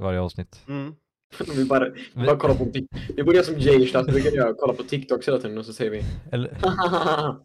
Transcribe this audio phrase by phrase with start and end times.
[0.00, 0.62] varje avsnitt.
[0.68, 0.94] Mm.
[1.56, 2.66] Vi bara, vi bara kollar på
[3.16, 5.72] Vi borde göra som Jay vi brukar göra, kolla på TikTok hela tiden och så
[5.72, 6.48] säger vi Eller,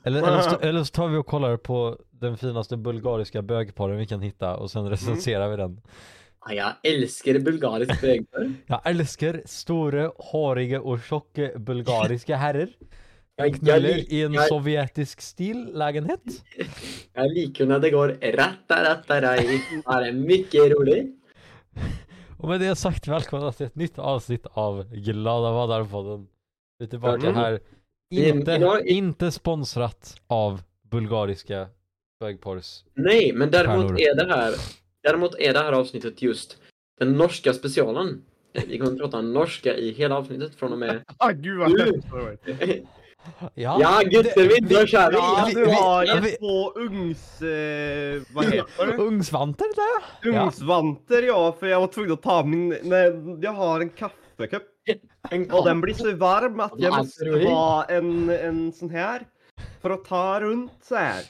[0.04, 4.06] eller, eller, så, eller så tar vi och kollar på den finaste bulgariska bögparen vi
[4.06, 5.82] kan hitta och sen recenserar vi den.
[6.50, 8.54] Jag älskar bulgariskt bögpar.
[8.68, 12.70] Jag älskar stora, håriga och tjocka bulgariska herrar.
[13.36, 16.22] Jag, Knuller i en jag, sovjetisk stil lägenhet.
[17.14, 19.62] jag liker när det går ratta ratta raj.
[19.86, 21.16] Det är mycket roligt.
[22.46, 26.28] Och med det sagt välkomna till ett nytt avsnitt av Glada Vadar-podden.
[26.80, 27.36] Vi är tillbaka Mm.
[27.36, 27.60] här.
[28.14, 31.68] I- Inte, idag- inte sponsrat av bulgariska
[32.20, 32.84] bögporrs.
[32.94, 34.00] Nej, men däremot Stjärnor.
[34.02, 34.54] är det här
[35.04, 36.58] Däremot är det här avsnittet just
[37.00, 38.22] den norska specialen.
[38.68, 42.02] Vi kommer att prata norska i hela avsnittet från och med Ah, gud vad Du-
[43.54, 45.18] Ja, gutter, vi, då kör vi!
[45.18, 47.42] Ja, du har ja, ju vi- två ungs...
[47.42, 48.98] Eh, vad heter det?
[48.98, 50.32] Ungsvanter där!
[50.34, 50.44] Ja.
[50.44, 52.78] Ungsvanter ja, för jag var tvungen att ta min...
[52.84, 54.64] När jag har en kaffekopp
[55.52, 59.22] och den blir så varm att jag Ja, måste ha en, en sån här
[59.82, 61.24] för att ta runt så här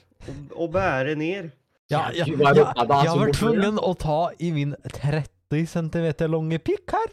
[0.52, 1.52] och, och bära ner.
[1.88, 2.78] Ja, ja, Gud, vad ja, roligt.
[2.78, 7.10] Alltså, jag var tvungen att ta i min 30 centimeter långa pick här.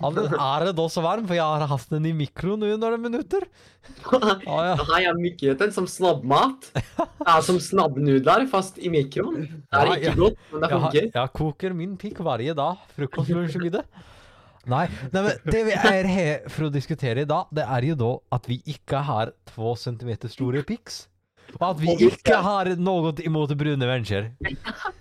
[0.00, 2.96] Ja, den är då så varm för jag har haft den i mikron nu några
[2.96, 3.40] minuter.
[4.10, 4.62] Ja, ja.
[4.76, 6.82] Det här är mycket som snabbmat.
[7.26, 9.62] Ja, som snabbnudlar fast i mikron.
[9.70, 11.10] Det är Ja, inte gott, men det Jag, har- funkar.
[11.20, 13.82] jag kokar min pick varje dag, frukost, lunch och middag.
[14.64, 18.20] Nej, nej men det vi är här för att diskutera idag, det är ju då
[18.28, 21.08] att vi inte har två centimeter stora picks.
[21.58, 24.30] Och att vi inte har något emot bruna människor.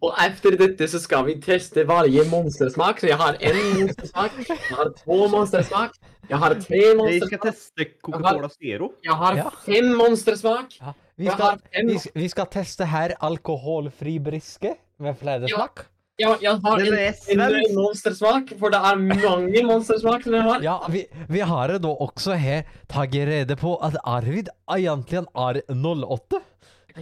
[0.00, 3.00] Och efter detta så ska vi testa varje monstersmak.
[3.00, 4.30] Så jag har en monstersmak,
[4.70, 5.90] jag har två monstersmak,
[6.28, 8.92] jag har tre Vi ska monstersmak, testa Coca-Cola Zero.
[9.00, 9.52] jag har Ja.
[9.66, 10.76] fem monstersmak.
[10.80, 15.78] Ja, vi, ska, har en- vi, ska, vi ska testa här alkoholfri briske med flädersmak.
[16.20, 20.60] Jag, jag har en, är en, monstersmak, för det är många monstersmak som jag har.
[20.62, 25.62] Ja, vi, vi har då också här tagit reda på att Arvid egentligen är
[26.04, 26.40] 08.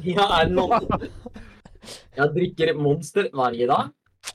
[0.03, 1.01] Jag är noll.
[2.15, 3.89] Jag dricker monster varje dag.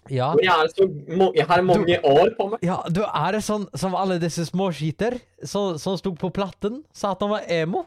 [0.08, 2.60] Ja, Och jag, är så, må, jag har många år på mig.
[2.62, 7.20] ja du är sån som alla dessa småskiter som, som stod på platten sa att
[7.20, 7.86] de var emo.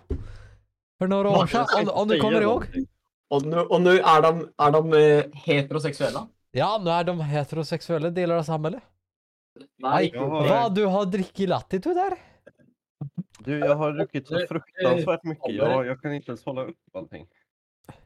[0.98, 2.64] För några år sedan, om, om du kommer ihåg.
[3.30, 6.28] Och nu, och nu är de, är de eh, heterosexuella.
[6.50, 8.82] Ja, nu är de heterosexuella delar av samhället.
[9.78, 12.12] Nej, har- Vad du har drickit lattitud där?
[13.38, 15.54] Du, jag har druckit så fruktansvärt mycket.
[15.54, 17.26] Jag, jag kan inte ens hålla upp allting.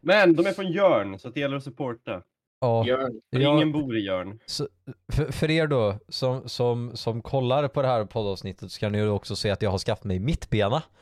[0.00, 2.22] Men de är från Jörn, så det gäller att supporta.
[2.60, 3.20] Ja, Björn.
[3.32, 3.54] För Ja.
[3.54, 4.38] Ingen bor i Jörn.
[4.46, 4.68] så,
[5.12, 8.98] för, för er då som, som, som kollar på det här poddavsnittet så kan ni
[8.98, 10.82] ju också se att jag har skaffat mig mittbena.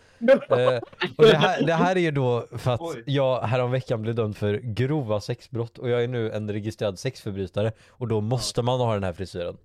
[0.50, 0.80] Eh,
[1.16, 3.02] och det här, det här är ju då för att Oj.
[3.06, 8.08] jag häromveckan blev dömd för grova sexbrott och jag är nu en registrerad sexförbrytare och
[8.08, 9.56] då måste man ha den här frisyren.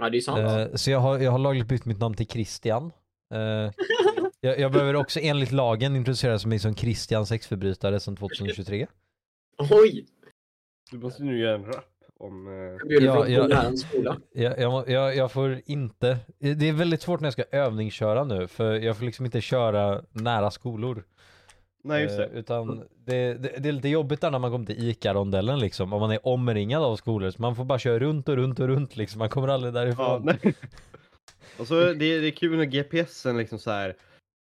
[0.00, 0.38] Ja, det är sant.
[0.38, 2.92] Eh, så jag har, jag har lagligt bytt mitt namn till Christian.
[3.34, 3.38] Eh,
[4.46, 8.86] jag, jag behöver också enligt lagen introducera mig som Christian sexförbrytare sedan 2023.
[9.70, 10.06] Oj!
[10.90, 11.84] Du måste nu göra en rap
[12.18, 12.46] om...
[12.46, 12.52] Eh...
[12.98, 14.16] Ja, ja.
[14.32, 18.46] Jag, jag, jag, jag får inte, det är väldigt svårt när jag ska övningsköra nu
[18.46, 21.04] för jag får liksom inte köra nära skolor.
[21.84, 22.24] Nej, just det.
[22.24, 25.92] Eh, utan det, det, det är lite jobbigt där när man kommer till ICA-rondellen liksom,
[25.92, 28.68] om man är omringad av skolor så man får bara köra runt och runt och
[28.68, 30.22] runt liksom, man kommer aldrig Ja, därifrån.
[30.24, 30.54] nej.
[31.58, 33.96] Och så det, det är kul när GPSen liksom så här.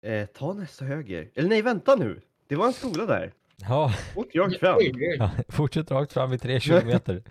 [0.04, 1.30] Eh, ta nästa höger.
[1.34, 2.20] Eller nej, vänta nu.
[2.48, 3.32] Det var en skola där.
[3.56, 4.78] Ja, Och rakt fram.
[5.18, 7.22] Ja, fortsätt rakt fram i tre kilometer.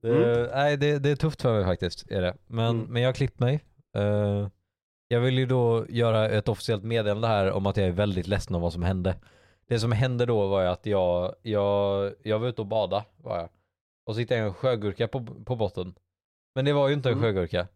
[0.00, 2.36] Det, nej, det, det är tufft för mig faktiskt, är det.
[2.46, 2.86] Men, Mm.
[2.92, 3.60] men jag har klippt mig.
[3.96, 4.48] Eh,
[5.08, 8.54] jag vill ju då göra ett officiellt meddelande här om att jag är väldigt ledsen
[8.54, 9.16] om vad som hände.
[9.68, 13.36] Det som hände då var ju att jag, jag, jag var ute och bada var
[13.38, 13.48] jag.
[14.06, 15.94] Och så hittade jag en sjögurka på, på botten.
[16.54, 17.22] Men det var ju inte en Mm.
[17.24, 17.66] sjögurka.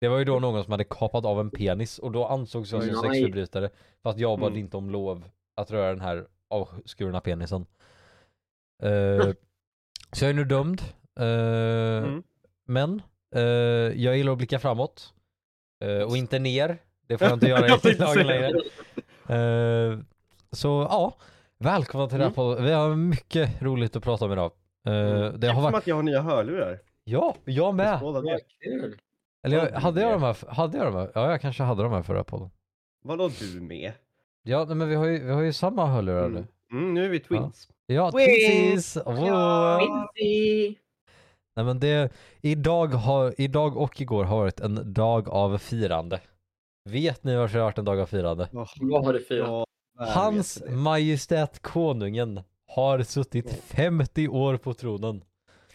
[0.00, 2.82] Det var ju då någon som hade kapat av en penis och då ansågs jag
[2.84, 3.02] som Nej.
[3.14, 3.70] sexförbrytare.
[4.02, 4.60] Fast jag bad Mm.
[4.60, 5.24] inte om lov
[5.56, 7.66] att röra den här avskurna penisen.
[8.82, 9.26] Eh,
[10.12, 10.82] så jag är nu dömd.
[11.20, 11.26] Eh,
[12.06, 12.22] Mm.
[12.68, 13.02] Men
[13.34, 13.42] eh,
[14.02, 15.12] jag gillar att blicka framåt.
[16.08, 16.78] Och inte ner.
[17.06, 18.52] Det får jag inte göra Jag i lagen längre.
[20.52, 21.16] Så ja,
[21.58, 22.64] välkomna till det här podden.
[22.64, 24.52] Vi har mycket roligt att prata om idag.
[24.86, 25.40] Mm.
[25.40, 26.78] det har Som varit, att jag har nya hörlurar.
[27.04, 28.00] ja, jag med.
[28.00, 28.38] Det.
[28.60, 28.96] kul.
[29.42, 30.14] Eller jag, Ja, hade jag det.
[30.14, 31.10] de här, hade jag de här?
[31.14, 32.50] Ja, jag kanske hade de här förra podden.
[33.04, 33.92] Vadå du med?
[34.42, 36.38] Ja, nej, men vi har ju, vi har ju samma hörlurar nu.
[36.38, 36.48] Mm.
[36.72, 37.68] Mm, nu är vi twins.
[37.86, 38.26] Ja, Twins!
[38.26, 38.96] twinsies!
[39.06, 39.78] Wow.
[39.78, 40.78] Vinci.
[41.56, 46.20] Nej men det, idag, har, idag och igår har varit en dag av firande.
[46.88, 48.48] Vet ni varför det har varit en dag av firande?
[48.52, 49.48] Oh, Vad har du firat?
[49.48, 49.66] ja,
[49.98, 50.70] Hans det.
[50.72, 55.24] Majestät Konungen har suttit 50 år på tronen.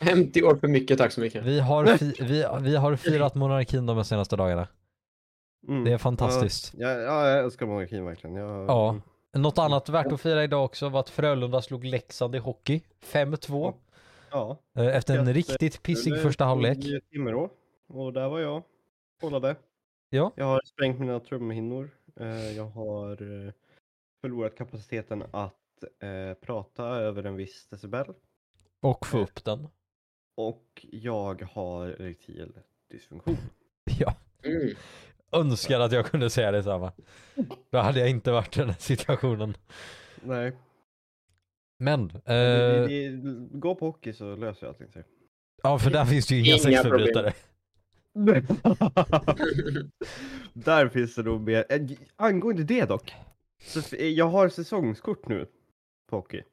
[0.05, 1.43] 50 år för mycket, tack så mycket.
[1.45, 4.67] Vi har, fi, vi, vi har firat monarkin de senaste dagarna.
[5.67, 5.83] Mm.
[5.83, 6.73] Det är fantastiskt.
[6.77, 8.35] Ja, ja, jag älskar monarkin verkligen.
[8.35, 8.95] Jag, Ja.
[9.33, 12.81] Något annat värt att fira idag också var att Frölunda slog Leksand i hockey.
[13.05, 13.73] 5-2.
[14.31, 14.57] ja.
[14.77, 15.35] eh, Efter en Gött.
[15.35, 16.77] riktigt pissig Det första halvlek.
[16.77, 17.49] i Timrå.
[17.89, 18.63] Och där var jag.
[19.21, 19.55] Kollade.
[20.09, 20.31] Ja.
[20.35, 21.89] Jag har sprängt mina trumhinnor.
[22.19, 23.51] Eh, Jag har eh,
[24.21, 25.55] förlorat kapaciteten att
[26.41, 28.05] prata över en viss decibel.
[28.81, 29.67] Och få upp den.
[30.35, 32.53] Och jag har erektil
[32.91, 33.37] dysfunktion.
[33.99, 34.15] Ja.
[34.43, 34.75] Mm.
[35.31, 36.91] Önskar att jag kunde säga detsamma.
[37.69, 39.57] Då hade jag inte varit i den här situationen.
[40.23, 40.51] Nej.
[41.79, 44.91] Men, Det, eh, det, det, gå på hockey så löser jag allting.
[44.91, 45.03] sig.
[45.63, 47.33] ja för där finns det ju inga, Inga sexförbrytare.
[50.53, 51.65] Där finns det nog mer.
[51.69, 51.81] Eh,
[52.15, 53.13] Angående det dock.
[53.63, 55.47] Så jag har säsongskort nu
[56.09, 56.43] på hockey.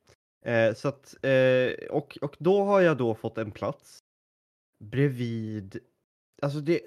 [0.45, 3.99] Eh, så att, eh, och, och då har jag då fått en plats
[4.85, 5.79] bredvid,
[6.43, 6.81] alltså det...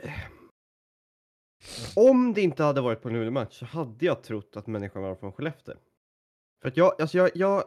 [1.95, 5.15] Om det inte hade varit på en Luleå-match så hade jag trott att människan var
[5.15, 5.75] från Skellefteå.
[6.61, 7.63] För att jag, alltså jag, jag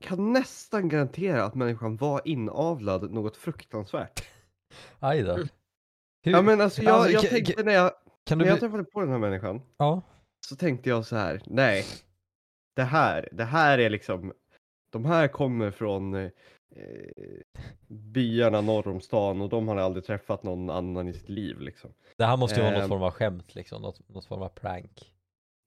[0.00, 4.28] kan nästan garantera att människan var inavlad något fruktansvärt.
[4.98, 5.36] Aj då.
[5.36, 5.48] Hur,
[6.32, 7.92] Ja men alltså jag, Alltså, jag tänkte när jag,
[8.24, 10.02] du när jag träffade på den här människan Ja.
[10.46, 11.84] så tänkte jag så här, nej.
[12.76, 14.32] Det här, det här är liksom,
[14.94, 16.30] de här kommer från eh,
[17.88, 21.90] byarna norr om stan och de har aldrig träffat någon annan i sitt liv liksom.
[22.16, 22.88] Det här måste ju vara något Ehm.
[22.88, 23.82] form av skämt liksom.
[23.82, 25.10] Något, något form av prank.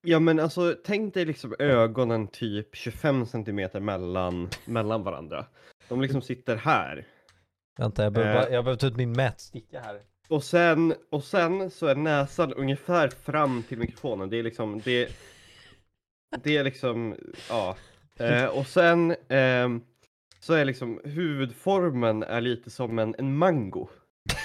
[0.07, 5.45] Ja men alltså tänk dig liksom ögonen typ 25 centimeter mellan, mellan varandra.
[5.89, 7.07] De liksom sitter här.
[7.79, 8.41] Vänta, jag behöver, Eh.
[8.41, 10.01] bara, jag behöver ta ut min mätsticka här.
[10.29, 14.29] Och sen, och sen så är näsan ungefär fram till mikrofonen.
[14.29, 15.09] Det är liksom, det,
[16.43, 17.15] det är liksom,
[17.49, 17.77] ja.
[18.19, 19.81] Eh, och sen ehm,
[20.39, 23.87] så är liksom huvudformen är lite som en, en mango.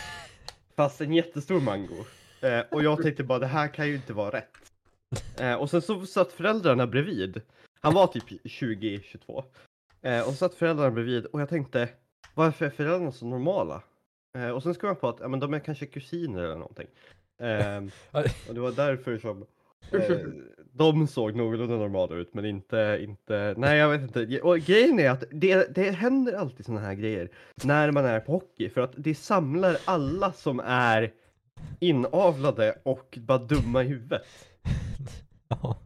[0.77, 2.05] Fast en jättestor mango.
[2.41, 4.57] Eh, och jag tänkte bara det här kan ju inte vara rätt.
[5.41, 7.41] Eh, och sen så satt föräldrarna bredvid.
[7.81, 9.45] Han var typ 20-22.
[10.03, 11.89] Eh, och så satt föräldrarna bredvid och jag tänkte
[12.35, 13.83] varför är föräldrarna så normala?
[14.39, 16.89] Eh, och sen ska man på att ja, men de är kanske kusiner eller någonting.
[17.43, 17.83] Eh,
[18.49, 19.47] och det var därför som
[19.93, 20.19] eh,
[20.73, 24.41] de såg någorlunda normala ut men inte, inte, nej jag vet inte.
[24.41, 27.31] Och grejen är att det, det händer alltid sådana här grejer
[27.65, 31.13] när man är på hockey för att det samlar alla som är
[31.81, 34.23] inavlade och bara dumma i huvudet.
[35.63, 35.79] Ja.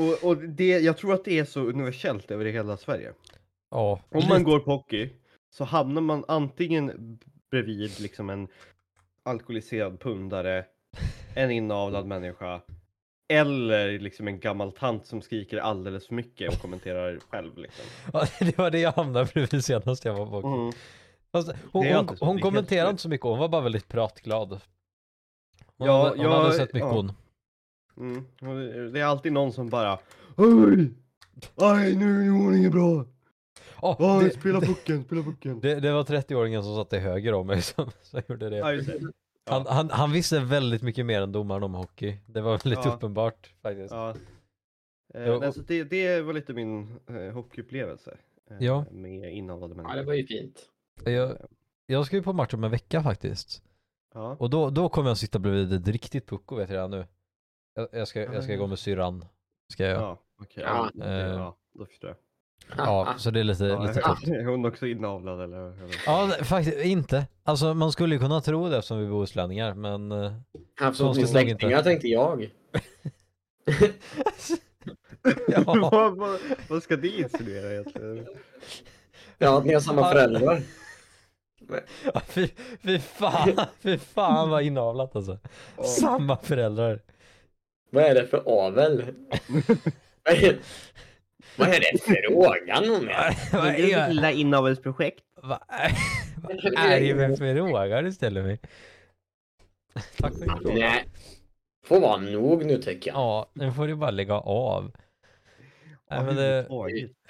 [0.00, 3.12] Och, och det, jag tror att det är så universellt över hela Sverige.
[3.70, 4.00] Ja.
[4.08, 5.10] Om man går på hockey
[5.50, 7.18] så hamnar man antingen
[7.50, 8.48] bredvid liksom en
[9.24, 10.64] alkoholiserad pundare,
[11.34, 12.60] en inavlad människa
[13.32, 17.84] eller liksom en gammal tant som skriker alldeles för mycket och kommenterar själv liksom.
[18.12, 20.48] Ja, det var det jag hamnade bredvid senast jag var på.
[20.48, 20.72] Mm.
[21.32, 24.60] Fast hon, hon, hon kommenterade inte så mycket, hon var bara väldigt pratglad.
[25.78, 26.94] Hon, Ja, hade, hon jag- hade sett mycket ja.
[26.94, 27.12] hon.
[27.96, 28.92] Mm.
[28.92, 29.98] Det- är alltid någon som bara
[30.36, 30.90] Oj!
[31.56, 33.04] Aj, nu är det inget bra!
[33.80, 35.60] Oh, Oj, det, spela pucken, spela pucken!
[35.60, 38.56] det, det var 30-åringen som satt till höger om mig som, som gjorde det.
[38.56, 38.72] Ja.
[39.50, 42.18] Han, han, han visste väldigt mycket mer än domaren om hockey.
[42.26, 42.92] Det var väldigt Ja.
[42.94, 43.94] uppenbart faktiskt.
[43.94, 44.10] Ja.
[45.14, 45.38] Eh, Jo.
[45.40, 48.18] nej, så det, det var lite min eh, hockeyupplevelse.
[48.50, 48.84] Eh, Ja.
[48.90, 50.04] Med inavlade Ja, det människor.
[50.06, 50.68] var ju fint.
[51.04, 51.36] Jag,
[51.86, 53.62] jag ska ju på match om en vecka faktiskt.
[54.14, 54.36] Ja.
[54.40, 57.06] Och då, då kommer jag sitta bredvid ett riktigt pucko vet jag redan nu.
[57.74, 59.24] Jag, jag, ska, jag ska gå med syrran.
[59.72, 60.02] Ska jag.
[60.02, 60.62] Ja, okej.
[60.66, 60.90] Ja.
[60.94, 61.12] Ja, Eh.
[61.26, 62.16] ja, då förstår jag.
[63.16, 64.28] så det är lite, Ja, lite tufft.
[64.28, 65.72] är hon också inavlad eller?
[66.06, 67.26] Ja, faktiskt inte.
[67.44, 70.08] Alltså man skulle ju kunna tro det eftersom vi är bohuslänningar, men...
[70.08, 71.82] det nog släktingar inte.
[71.82, 72.50] tänkte jag.
[75.48, 75.62] ja.
[75.66, 76.38] vad, vad,
[76.68, 78.26] vad ska det insinuera egentligen?
[79.38, 80.62] Ja, att ni har samma föräldrar.
[82.14, 82.48] Ja, fy,
[82.82, 85.38] fy fan, fy fan vad inavlat alltså.
[85.84, 87.00] Samma föräldrar.
[87.90, 89.04] Vad är det för avel?
[91.56, 93.10] Vad är- det frågan om?
[93.52, 95.24] vad, är, lilla inavelsprojekt.
[95.42, 98.60] vad, är, det för fråga du ställer mig?
[100.18, 100.74] Tack för din fråga.
[100.74, 101.04] Nej.
[101.86, 103.20] Får vara nog nu tycker jag.
[103.20, 104.92] Ja, nu får du bara lägga av.
[106.10, 106.66] Nej, men, det,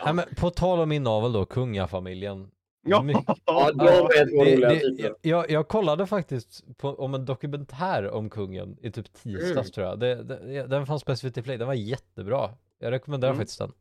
[0.04, 2.50] nej, men på tal om inavel då, kungafamiljen.
[2.86, 8.76] Ja, Mycket- Ja, Det, det, jag, jag kollade faktiskt på, om en dokumentär om kungen
[8.82, 9.64] i typ tisdags Mm.
[9.64, 9.98] tror jag.
[10.00, 12.50] Det, det, den fanns på SVT Play, den var jättebra.
[12.78, 13.40] Jag rekommenderar Mm.
[13.40, 13.72] faktiskt den.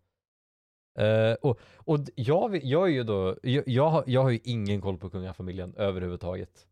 [0.98, 4.82] Eh, och och jag, jag är ju då, jag, jag, har, jag har ju ingen
[4.82, 6.68] koll på kungafamiljen överhuvudtaget.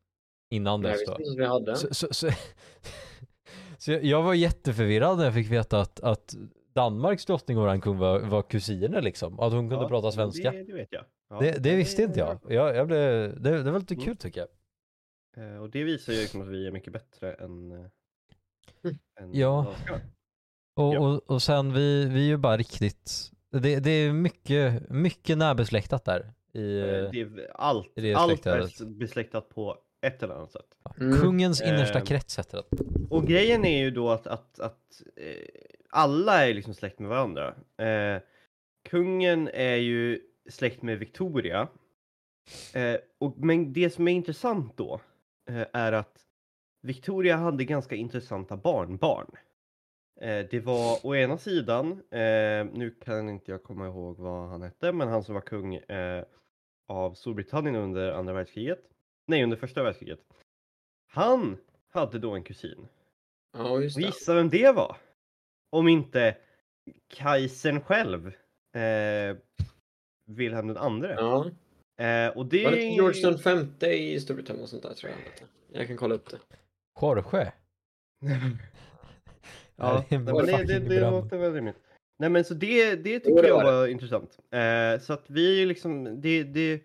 [0.52, 1.18] Innan dess då.
[1.38, 1.76] vi hade.
[1.76, 2.30] Så, så, så,
[3.78, 6.36] så jag, jag var jätteförvirrad när jag fick veta att, att
[6.74, 9.40] Danmarks drottning och våran kung var, var kusiner liksom.
[9.40, 10.52] Att hon kunde Ja, prata svenska.
[10.52, 11.04] Det, det vet jag.
[11.30, 12.40] Ja, Det, det visste inte jag.
[12.50, 14.06] jag, jag blev, det, det var lite Mm.
[14.06, 14.50] kul tycker jag.
[15.56, 17.78] Eh, Och det visar ju liksom att vi är mycket bättre än, eh,
[18.84, 18.98] Mm.
[19.20, 19.66] än Ja.
[19.68, 20.00] danskarna.
[20.76, 21.00] Och, Ja.
[21.00, 26.06] och, och sen vi, vi är ju bara riktigt, det, det är mycket, mycket närbesläktat
[26.06, 26.34] där.
[26.54, 30.66] I, Eh, Det är allt, i det allt är besläktat på ett eller annat sätt.
[31.00, 31.22] Mm.
[31.22, 32.78] Kungens innersta Eh, krets heter det.
[33.10, 35.46] Och grejen är ju då att, att, att eh,
[35.90, 37.56] alla är liksom släkt med varandra.
[37.78, 38.22] Eh,
[38.90, 41.68] kungen är ju släkt med Victoria.
[42.74, 45.02] Eh, och, men det som är intressant då
[45.50, 46.16] eh, är att
[46.82, 49.32] Victoria hade ganska intressanta barnbarn.
[50.22, 54.62] Eh, det var å ena sidan, eh, nu kan inte jag komma ihåg vad han
[54.62, 56.24] hette, men han som var kung eh,
[56.88, 58.80] av Storbritannien under andra världskriget.
[59.28, 60.20] Nej, under första världskriget.
[61.08, 61.58] Han
[61.90, 62.88] hade då en kusin.
[63.58, 64.02] Ja, just det.
[64.02, 64.98] gissa vem det var?
[65.70, 66.38] Om inte
[67.14, 68.28] kejsaren själv.
[68.76, 69.38] Eh,
[70.26, 71.14] Wilhelm den andre.
[71.18, 71.46] Ja.
[72.06, 72.64] Eh, och det...
[72.64, 75.48] Var det George den femte i Storbritannien och sånt där tror jag.
[75.80, 76.40] Jag kan kolla upp det.
[77.02, 77.52] Jorge.
[79.80, 81.76] Ja, Det nej, men det, det, låter väl rimligt.
[82.20, 84.40] Nej men så det, det tycker det jag var intressant.
[84.52, 86.82] Eh, så att vi är liksom, det, det,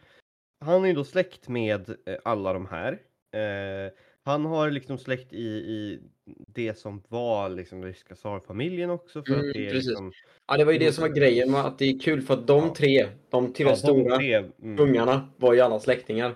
[0.61, 2.93] han är ju då släkt med eh, alla de här.
[3.33, 3.93] Eh,
[4.25, 6.01] han har liksom släkt i, i
[6.47, 9.23] det som var liksom ryska tsarfamiljen också.
[9.23, 9.89] För Mm, att det är precis.
[9.89, 10.13] liksom,
[10.47, 12.47] Ja, det var ju det som var grejen med att det är kul för att
[12.47, 12.75] de Ja.
[12.77, 14.77] tre, de tre ja, de stora tre, mm.
[14.77, 16.35] kungarna var ju alla släktingar.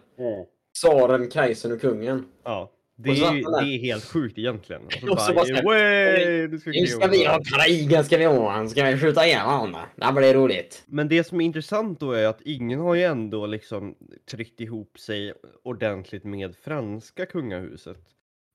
[0.81, 2.25] Tsaren, kejsaren och kungen.
[2.45, 4.83] Ja, det är, ju, han det är helt sjukt egentligen.
[4.87, 8.17] Och så Och så bara, här, "Way, nu ska Nu ska vi ha krigen, ska
[8.19, 8.69] vi ha.
[8.69, 9.81] Ska vi skjuta ihjäl varandra.
[9.97, 10.83] Det blir roligt.
[10.87, 13.95] Men det som är intressant då är att ingen har ju ändå liksom
[14.31, 17.99] tryckt ihop sig ordentligt med franska kungahuset.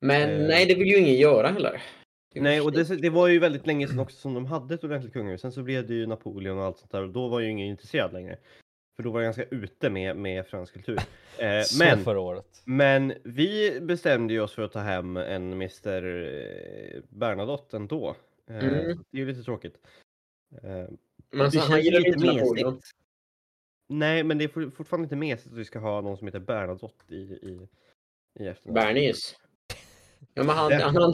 [0.01, 0.47] Men Eh.
[0.47, 1.81] nej, det vill ju ingen göra heller.
[2.35, 5.13] Nej, och det, det var ju väldigt länge sedan också som de hade ett ordentligt
[5.13, 5.41] kungahus.
[5.41, 7.67] Sen så blev det ju Napoleon och allt sånt där och då var ju ingen
[7.67, 8.37] intresserad längre.
[8.95, 10.99] För då var jag ganska ute med, med fransk kultur.
[11.37, 12.61] Eh, Så men, förra året.
[12.65, 18.15] men vi bestämde ju oss för att ta hem en Mr eh, Bernadotte ändå.
[18.49, 19.03] Eh, Mm.
[19.11, 19.77] Det är ju lite tråkigt.
[20.63, 20.69] Eh,
[21.31, 22.73] Men det han gillar lite inte Napoleon.
[22.73, 22.91] mesigt.
[23.89, 26.39] Nej, men det är for- fortfarande inte mesigt att vi ska ha någon som heter
[26.39, 27.67] Bernadotte i, i,
[28.39, 28.73] i efternamn.
[28.75, 29.35] Bernies.
[30.33, 31.13] Ja, men han, han, han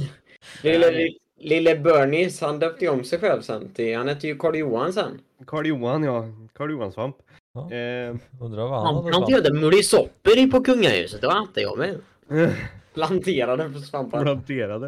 [0.64, 4.56] lille, lille Bernies, han döpte ju om sig själv sen till, han hette ju Karl
[4.56, 5.22] Johan sen.
[5.46, 6.26] Karl Johan, ja.
[6.54, 7.16] Karl Johan Svamp.
[7.54, 7.72] Ja.
[7.72, 12.02] Eh, Undrar vad han Han hade planterade mulisopper på kungahuset, det var inte jag med.
[12.94, 14.22] Planterade för svampar.
[14.22, 14.86] planterade.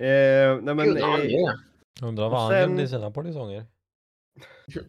[0.00, 1.04] Eh, nej men, eh?
[2.02, 3.64] Undrar vad han sen- gömde i sina polisonger.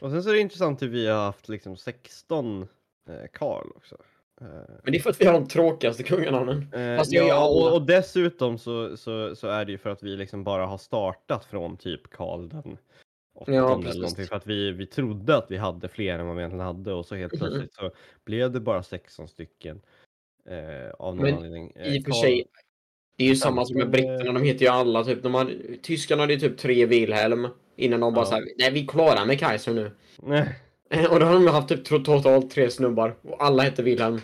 [0.00, 2.66] och sen så är det intressant hur vi har haft liksom 16 eh,
[3.32, 3.96] Karl också.
[4.40, 4.46] Eh,
[4.82, 7.72] Men det är för att vi har de tråkigaste eh, Fast jag är ja, och,
[7.72, 11.44] och dessutom så, så, så är det ju för att vi liksom bara har startat
[11.44, 12.78] från typ Karl den
[13.38, 14.26] åttonde Ja, eller någonting.
[14.26, 17.06] För att vi, vi trodde att vi hade fler än vad vi egentligen hade och
[17.06, 17.38] så helt Mhm.
[17.38, 17.90] plötsligt så
[18.24, 19.80] blev det bara 16 stycken.
[20.48, 21.72] Eh, av någon Men anledning.
[21.76, 22.44] Eh, I och för sig,
[23.18, 25.52] det är ju samma som med britterna, de heter ju alla typ, de har,
[25.82, 27.48] tyskarna hade ju typ tre Wilhelm.
[27.76, 28.26] Innan de bara Ja.
[28.26, 29.90] såhär, nej vi klarar med Kaiser nu.
[30.22, 30.54] Nej.
[31.10, 34.20] Och då har de haft typ to- totalt tre snubbar och alla hette Wilhelm.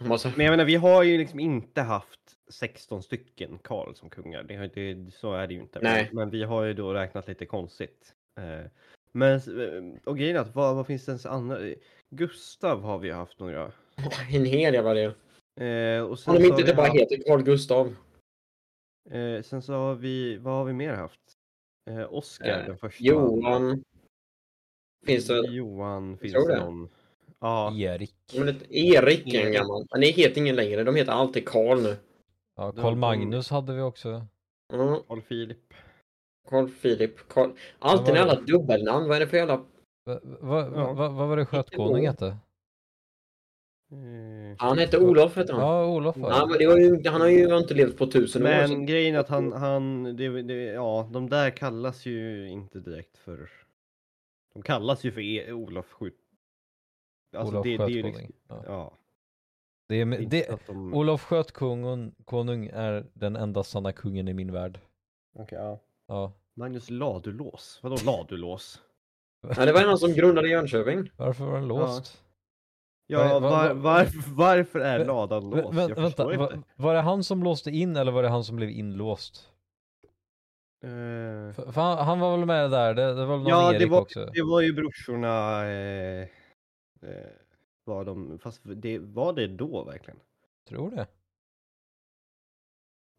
[0.00, 4.42] Här, Men jag menar, vi har ju liksom inte haft 16 stycken Karl som kungar.
[4.42, 5.78] Det, det, så är det ju inte.
[5.82, 6.08] Nej.
[6.12, 8.14] Men vi har ju då räknat lite konstigt.
[8.40, 8.66] Eh,
[9.12, 11.58] men, eh, och grejen är att vad, vad finns det ens andra?
[12.10, 13.72] Gustav har vi haft några.
[14.32, 15.12] en hel jävla del.
[15.60, 17.96] Eh, och sen Om de inte typ bara haft, heter Carl Gustav.
[19.10, 21.20] eh, Sen så har vi, vad har vi mer haft?
[21.90, 23.04] Eh, Oskar Eh, den första.
[23.04, 23.84] Johan.
[25.06, 25.46] Finns det?
[25.46, 26.88] Johan, finns tror det någon?
[27.40, 28.14] Ja, Erik.
[28.36, 29.86] Men det, Erik är en gammal.
[29.90, 30.84] Men det heter ingen längre.
[30.84, 31.96] De heter alltid Karl nu.
[32.56, 34.26] Ja, Karl Magnus hade vi också.
[34.72, 35.74] Ja, Carl Philip.
[36.48, 37.28] Carl Philip.
[37.28, 37.50] Carl.
[37.78, 39.08] Alltid jävla dubbelnamn.
[39.08, 39.56] Vad är det för jävla...
[40.04, 42.26] Va, va, va, va, vad var det skötkonung hette?
[43.92, 45.62] Eh, Han hette Olof hette han.
[45.62, 48.46] Ja, Olof Ja, men det var ju, han har ju inte levt på tusen år.
[48.46, 53.18] Men grejen är att han, han det, det, ja, de där kallas ju inte direkt
[53.18, 53.50] för...
[54.52, 56.14] De kallas ju för e Olof Skjut...
[57.36, 58.62] Alltså Olof det, det är ju liksom, Ja.
[58.66, 58.92] ja.
[59.88, 60.94] Det är, det det, de...
[60.94, 64.80] Olof Skötkonung konung är den enda sanna kungen i min värld.
[65.34, 65.80] Okej, ja.
[66.06, 66.32] Ja.
[66.54, 68.82] Magnus Ladulås, vadå Ladulås?
[69.56, 71.10] Ja, det var han som grundade Jönköping.
[71.16, 72.22] Varför var den låst?
[73.06, 75.62] Ja, Vad- var, vad- varför, varför är ladan låst?
[75.78, 76.62] vä- Jag vänta, förstår inte.
[76.76, 79.48] var det han som låste in eller var det han som blev inlåst?
[80.84, 80.88] Eh,
[81.54, 83.76] För, för han, han var väl med där, det, det var väl någon Ja, det
[83.76, 84.24] Erik var, också?
[84.34, 85.64] det var ju brorsorna...
[85.66, 86.22] Eh,
[87.02, 87.30] eh,
[87.84, 90.20] var de, fast det, var det då verkligen?
[90.68, 91.06] Tror det.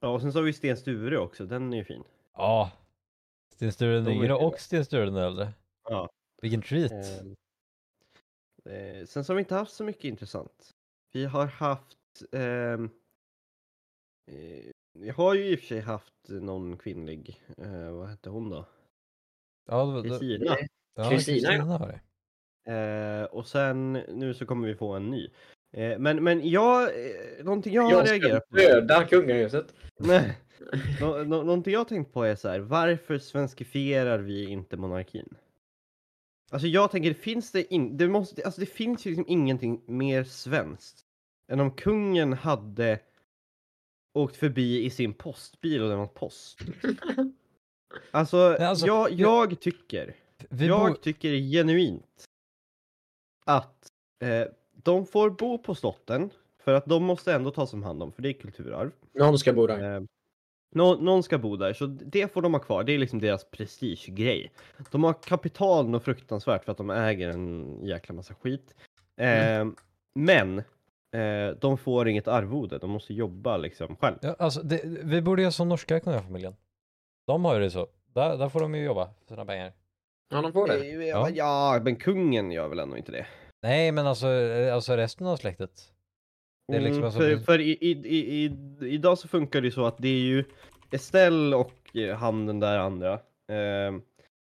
[0.01, 2.03] Ja, och sen så har vi Sten Sture också, den är ju fin.
[2.37, 2.71] Ja.
[3.53, 5.53] Sten Sture den yngre och Sten Sture den äldre.
[5.89, 6.09] Ja.
[6.41, 6.91] Vilken treat.
[6.91, 7.35] Ehm,
[8.65, 10.71] eh, sen så har vi inte haft så mycket intressant.
[11.11, 12.23] Vi har haft...
[12.31, 12.89] ehm,
[14.31, 18.49] eh, vi har ju i och för sig haft någon kvinnlig, eh, vad hette hon
[18.49, 18.65] då?
[19.65, 20.57] Ja, det, det, Kristina.
[20.95, 21.65] ja, Kristina, ja.
[21.65, 21.99] var det.
[22.71, 25.29] Eh, och sen nu så kommer vi få en ny.
[25.71, 28.55] Eh, men, men jag, eh, någonting jag har Jag ska reagerat på.
[28.55, 29.73] döda kungahuset.
[29.99, 30.37] Nej.
[31.01, 35.35] Nå, nå, någonting jag har tänkt på är så här, varför svenskifierar vi inte monarkin?
[36.51, 40.23] Alltså jag tänker, finns det in, det måste, alltså det finns ju liksom ingenting mer
[40.23, 41.05] svenskt
[41.47, 42.99] än om kungen hade
[44.13, 46.59] åkt förbi i sin postbil och lämnat post.
[48.11, 50.15] Alltså, alltså, jag, jag tycker,
[50.49, 52.25] Vi jag tycker genuint
[53.45, 53.87] att
[54.23, 58.11] eh, de får bo på slotten för att de måste ändå tas om hand om,
[58.11, 58.91] för det är kulturarv.
[59.13, 59.95] Någon ska bo där.
[59.95, 60.03] Eh,
[60.75, 62.83] nå- någon ska bo där, så det får de ha kvar.
[62.83, 64.51] Det är liksom deras prestigegrej.
[64.91, 68.75] De har kapital något fruktansvärt för att de äger en jäkla massa skit.
[69.21, 69.65] Eh,
[70.15, 70.59] Men
[71.15, 74.15] eh, de får inget arvode, de måste jobba liksom själv.
[74.21, 76.55] Ja, alltså, det, vi borde göra som norska kungafamiljen.
[77.27, 77.87] De har ju det så.
[78.13, 79.73] Där, där får de ju jobba för sina pengar.
[80.29, 80.85] Ja, de får det.
[81.05, 81.29] Ja.
[81.29, 83.25] ja, men kungen gör väl ändå inte det.
[83.63, 85.92] Nej, men alltså, eh, alltså resten av släktet.
[86.67, 88.51] Liksom Mm, alltså- för för i, i, i,
[88.81, 90.43] idag så funkar det ju så att det är ju
[90.91, 93.13] Estelle och eh, han den där andra.
[93.47, 93.93] Eh,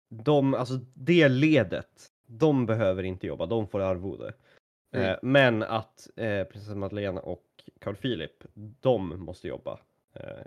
[0.10, 4.27] de, alltså det ledet, de behöver inte jobba, de får arvode.
[4.27, 5.20] Eh, Mm.
[5.22, 7.44] men att eh, prinsessa Madeleine och
[7.80, 8.44] Carl Philip,
[8.82, 9.80] de måste jobba.
[10.13, 10.46] Eh,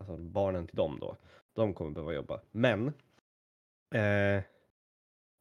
[0.00, 1.16] alltså barnen till dem då,
[1.52, 2.40] de kommer behöva jobba.
[2.50, 2.92] Men
[3.94, 4.42] eh,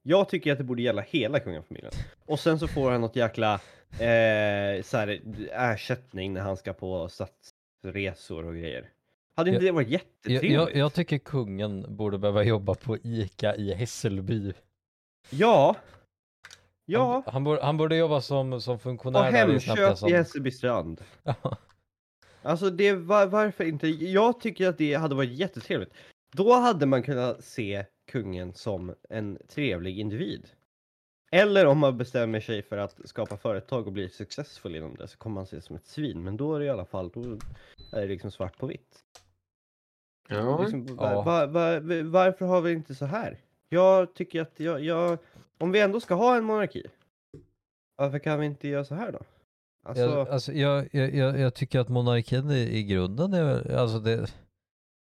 [0.04, 1.92] jag tycker att det borde gälla hela kungafamiljen.
[2.26, 3.62] Och sen så får han något jäkla
[3.92, 8.90] eh, så här, ersättning när han ska på stadsresor och grejer.
[9.36, 10.54] Hade inte Jag- det varit jättetrevligt?
[10.54, 14.54] jag, jag tycker kungen borde behöva jobba på ICA i Hässelby.
[15.30, 15.76] Ja.
[16.86, 17.14] Ja.
[17.26, 21.02] Han, han, borde, han borde jobba som, som Och funktionär Snabbt Hemköp i Hässelby strand.
[22.42, 23.88] Alltså det var, varför inte?
[23.88, 25.94] Jag tycker att det hade varit jättetrevligt.
[26.34, 30.48] Då hade man kunnat se kungen som en trevlig individ.
[31.32, 35.18] Eller om man bestämmer sig för att skapa företag och bli successful inom det så
[35.18, 36.24] kommer man ses som ett svin.
[36.24, 37.22] Men då är det i alla fall, då
[37.92, 39.04] är det liksom svart på vitt.
[40.28, 40.62] Ja.
[40.62, 41.22] Liksom, va, Ja.
[41.22, 43.38] va, va, varför har vi inte så här?
[43.70, 45.18] Jag tycker att jag, jag,
[45.58, 46.84] om vi ändå ska ha en monarki,
[47.96, 49.20] varför kan vi inte göra så här då?
[49.84, 54.00] Alltså, Jag, alltså, jag, jag, jag, jag tycker att monarkin i, i grunden är alltså
[54.00, 54.28] det...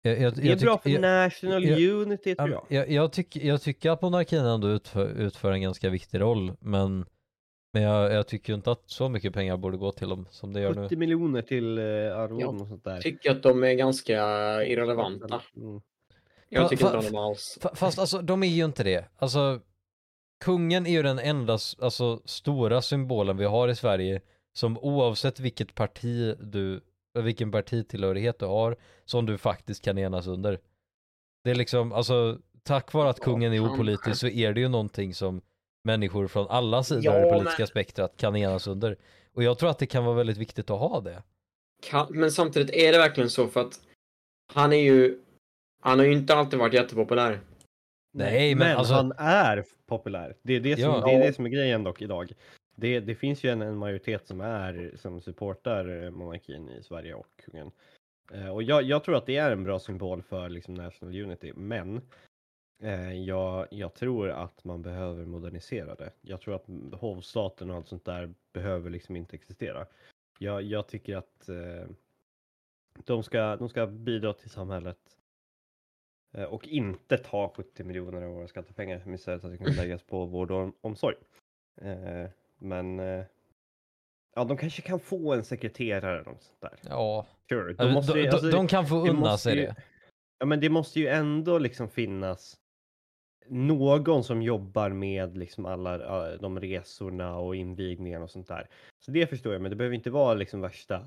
[0.06, 2.78] Jag, jag, det är jag bra tyck- för jag, national jag- unity tror Ja, jag.
[2.80, 7.06] Jag, jag, tycker, jag tycker att monarkin ändå utför, utför en ganska viktig roll, men,
[7.72, 10.60] men jag, jag tycker inte att så mycket pengar borde gå till dem som det
[10.60, 10.96] gör 70 nu.
[10.96, 13.00] miljoner till uh, arvoden och sånt där.
[13.00, 14.14] tycker att de är ganska
[14.64, 15.40] irrelevanta.
[15.56, 15.80] Mm.
[16.48, 17.58] Jag Fa- tycker inte fa- om dem alls.
[17.62, 19.04] Fa- Fast alltså, de är ju inte det.
[19.16, 19.60] Alltså,
[20.44, 24.20] kungen är ju den enda alltså, stora symbolen vi har i Sverige
[24.52, 26.80] som oavsett vilket parti du,
[27.22, 30.58] vilken partitillhörighet du har, som du faktiskt kan enas under.
[31.44, 34.68] Det är liksom, alltså, tack vare att Ja, kungen är opolitisk så är det ju
[34.68, 35.40] någonting som
[35.84, 38.96] människor från alla sidor Ja, i det politiska men- spektrat kan enas under.
[39.32, 41.22] Och jag tror att det kan vara väldigt viktigt att ha det.
[41.82, 43.80] Kan, men samtidigt är det verkligen så för att
[44.52, 45.20] han är ju...
[45.82, 47.40] Han har ju inte alltid varit jättepopulär.
[48.14, 50.36] Nej, men alltså- han är populär.
[50.42, 51.06] Det är det, som, Ja.
[51.06, 52.32] det är det som är grejen dock idag.
[52.74, 57.14] Det, det finns ju en, en majoritet som är som supportar eh, monarkin i Sverige
[57.14, 57.70] och kungen.
[58.32, 61.52] Eh, och jag, jag tror att det är en bra symbol för liksom national unity,
[61.56, 62.00] men
[62.82, 66.12] eh, jag, jag tror att man behöver modernisera det.
[66.20, 69.86] Jag tror att hovstaten och allt sånt där behöver liksom inte existera.
[70.38, 71.86] Jag, jag tycker att eh,
[73.04, 75.16] de, ska, de ska bidra till samhället
[76.32, 80.02] eh, och inte ta 70 miljoner av våra skattepengar som istället att det kan läggas
[80.02, 81.16] på vård och omsorg.
[81.80, 83.24] Eh, men eh,
[84.34, 86.78] ja, de kanske kan få en sekreterare eller något sånt där.
[86.88, 87.72] Ja, Sure.
[87.72, 89.76] de, De måste, de, alltså, de kan få unna sig det.
[90.38, 92.56] Ja, men det måste ju ändå liksom finnas
[93.48, 98.68] någon som jobbar med liksom alla de resorna och invigningarna och sånt där.
[99.04, 101.06] Så det förstår jag, men det behöver inte vara liksom värsta,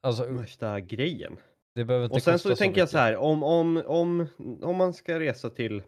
[0.00, 1.36] Alltså, värsta grejen.
[1.74, 4.26] det behöver inte Och sen kosta så tänker jag så här, om, om, om,
[4.62, 5.82] om man ska resa till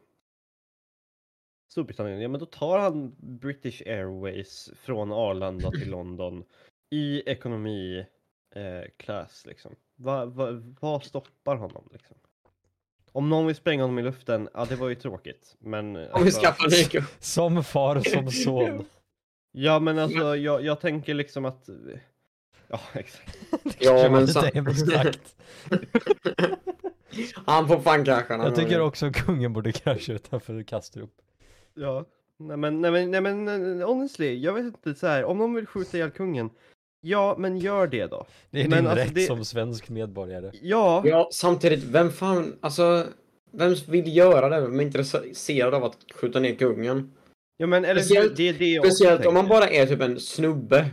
[1.74, 6.44] Storbritannien, ja men då tar han British Airways från Arlanda till London
[6.90, 8.06] i ekonomi
[8.54, 9.76] eh, class liksom.
[9.96, 12.16] Vad va, vad stoppar honom liksom?
[13.12, 15.56] Om någon vill spränga honom i luften, ja det var ju tråkigt.
[15.58, 17.00] Men Om vi alltså, skaffar Nico.
[17.18, 18.84] Som far som son.
[19.52, 21.68] Ja men alltså jag, jag tänker liksom att
[22.68, 23.38] Ja exakt.
[23.78, 25.36] Ja, men sagt.
[27.46, 31.20] Han får fan krascha Jag tycker också kungen borde krascha utanför Kastrup.
[31.74, 32.04] Ja.
[32.38, 35.24] Nej men, nej men, nej men honestly, jag vet inte så här.
[35.24, 36.50] om de vill skjuta ihjäl kungen,
[37.00, 38.26] ja men gör det då.
[38.50, 40.50] Det är Men din alltså rätt det- som svensk medborgare.
[40.62, 43.06] Ja, Ja, samtidigt, vem fan, alltså,
[43.52, 44.60] vem vill göra det?
[44.60, 47.12] Vem är intresserad av att skjuta ner kungen?
[47.56, 50.90] ja men eller Speciellt- det det Speciellt om man bara är typ en snubbe.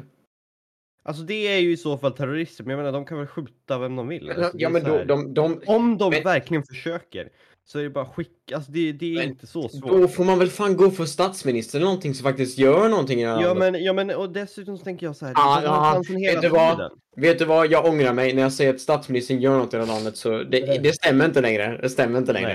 [1.04, 3.80] Alltså det är ju i så fall terrorister, men jag menar de kan väl skjuta
[3.80, 4.30] vem de vill.
[4.30, 7.30] Alltså, ja men då, de, de, Om de men- verkligen försöker
[7.66, 9.92] så är det bara skicka, alltså det, det är Men inte så svårt.
[9.92, 13.24] då får man väl fan gå för statsminister eller någonting som faktiskt gör någonting i
[13.24, 13.72] det här Ja landet.
[13.74, 16.50] men, ja men och dessutom så tänker jag så här, har ja, chansen vet du
[16.50, 16.78] vad?
[16.78, 16.92] tiden.
[17.16, 19.86] Vet du vad, jag ångrar mig när jag säger att statsministern gör något i det
[19.86, 21.80] här landet så det, det stämmer inte längre.
[21.82, 22.54] Det stämmer inte längre.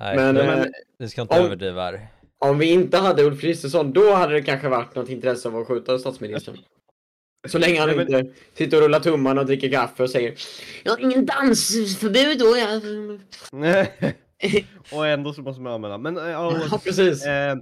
[0.00, 0.16] Nej.
[0.16, 0.64] Nej, Men, men, eh,
[0.98, 2.08] vi ska inte om- överdriva här.
[2.38, 5.66] Om vi inte hade Ulf Kristersson, då hade det kanske varit något intresse av att
[5.66, 6.56] skjuta statsministern.
[7.48, 10.34] Så länge han Nej, men- inte sitter och rullar tummarna och dricker kaffe och säger
[10.84, 12.56] Jag har ingen dansförbud då.
[12.56, 12.82] Jag...
[14.92, 15.98] och ändå så måste man använda.
[15.98, 17.26] Men, eh, ja, Ja, precis.
[17.26, 17.56] eh,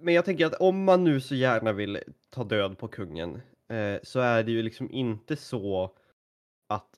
[0.00, 1.98] men jag tänker att om man nu så gärna vill
[2.30, 3.34] ta död på kungen
[3.70, 5.90] eh, så är det ju liksom inte så
[6.68, 6.88] att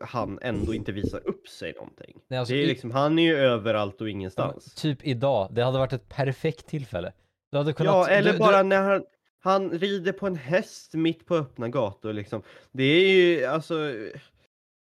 [0.00, 2.20] han ändå inte visar upp sig någonting.
[2.28, 4.74] Nej, alltså, det är i- liksom, han är ju överallt och Ja, ingenstans.
[4.74, 7.12] typ idag, det hade varit ett perfekt tillfälle.
[7.52, 7.92] Du hade kunnat...
[7.94, 9.04] Ja, eller du, bara Du, när han,
[9.40, 12.42] han rider på en häst mitt på öppna gator liksom.
[12.72, 13.74] Det är ju alltså,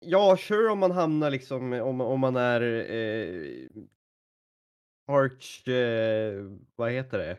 [0.01, 3.67] ja, sure om man hamnar liksom, om, om man är eh,
[5.07, 6.43] arch, eh,
[6.75, 7.37] vad heter det?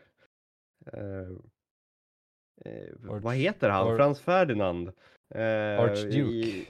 [0.93, 1.29] Eh,
[2.65, 3.87] eh, vad Arch- heter han?
[3.87, 4.87] Ar- Frans Ferdinand?
[5.35, 6.17] Eh, Archduke.
[6.17, 6.67] i-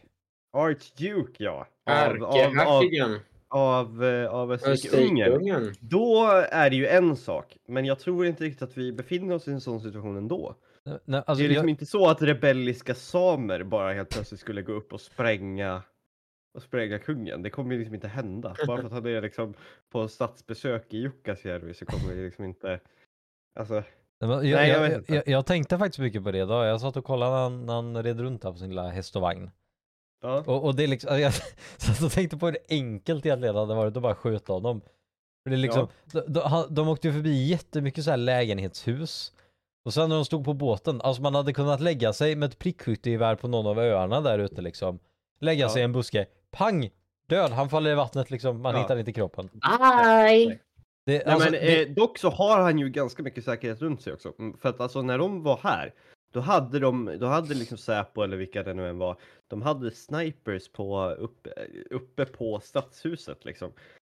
[0.51, 1.67] Archduke, ja.
[1.85, 3.19] Av, av, av, Ärkehertigen.
[3.47, 5.31] av, eh, av Österrike-Ungern.
[5.33, 5.73] Österrike-Ungern.
[5.79, 9.47] Då är det ju en sak, men jag tror inte riktigt att vi befinner oss
[9.47, 10.55] i en sån situation ändå.
[10.85, 14.61] Nej, alltså, det är liksom jag, inte så att rebelliska samer bara helt plötsligt skulle
[14.61, 15.83] gå upp och spränga
[16.53, 17.41] och spränga kungen.
[17.41, 18.55] Det kommer ju liksom inte hända.
[18.67, 19.53] Bara för att han är liksom
[19.91, 22.79] på statsbesök i Jukkasjärvi så kommer det liksom inte...
[23.59, 23.83] Alltså,
[24.19, 26.65] jag, Nej, jag jag, jag, jag, tänkte faktiskt mycket på det idag.
[26.65, 29.15] Jag satt och kollade när han, när han red runt här på sin lilla häst
[29.15, 29.51] och vagn.
[30.21, 30.43] ja.
[30.47, 31.33] Och, och det är liksom, jag
[31.77, 34.81] satt och tänkte på hur enkelt egentligen hade varit att bara skjuta honom.
[35.43, 39.33] För det är liksom, de, de, han- de åkte ju förbi jättemycket så här lägenhetshus.
[39.85, 42.59] Och sen när de stod på båten, alltså man hade kunnat lägga sig med ett
[42.59, 44.99] prickskyttegevär på någon av öarna där ute liksom.
[45.39, 45.69] Lägga Ja.
[45.69, 46.89] sig i en buske, pang!
[47.27, 48.81] Död, han faller i vattnet liksom, man Ja.
[48.81, 49.49] hittar inte kroppen.
[49.61, 50.59] Aj!
[51.05, 54.01] Det, Nej, alltså, men, det, eh, dock så har han ju ganska mycket säkerhet runt
[54.01, 54.33] sig också.
[54.39, 55.93] Mm, För att alltså när de var här,
[56.33, 59.17] då hade de, då hade liksom Säpo eller vilka det nu än var,
[59.47, 61.49] de hade snipers på, uppe,
[61.89, 63.71] uppe på stadshuset liksom.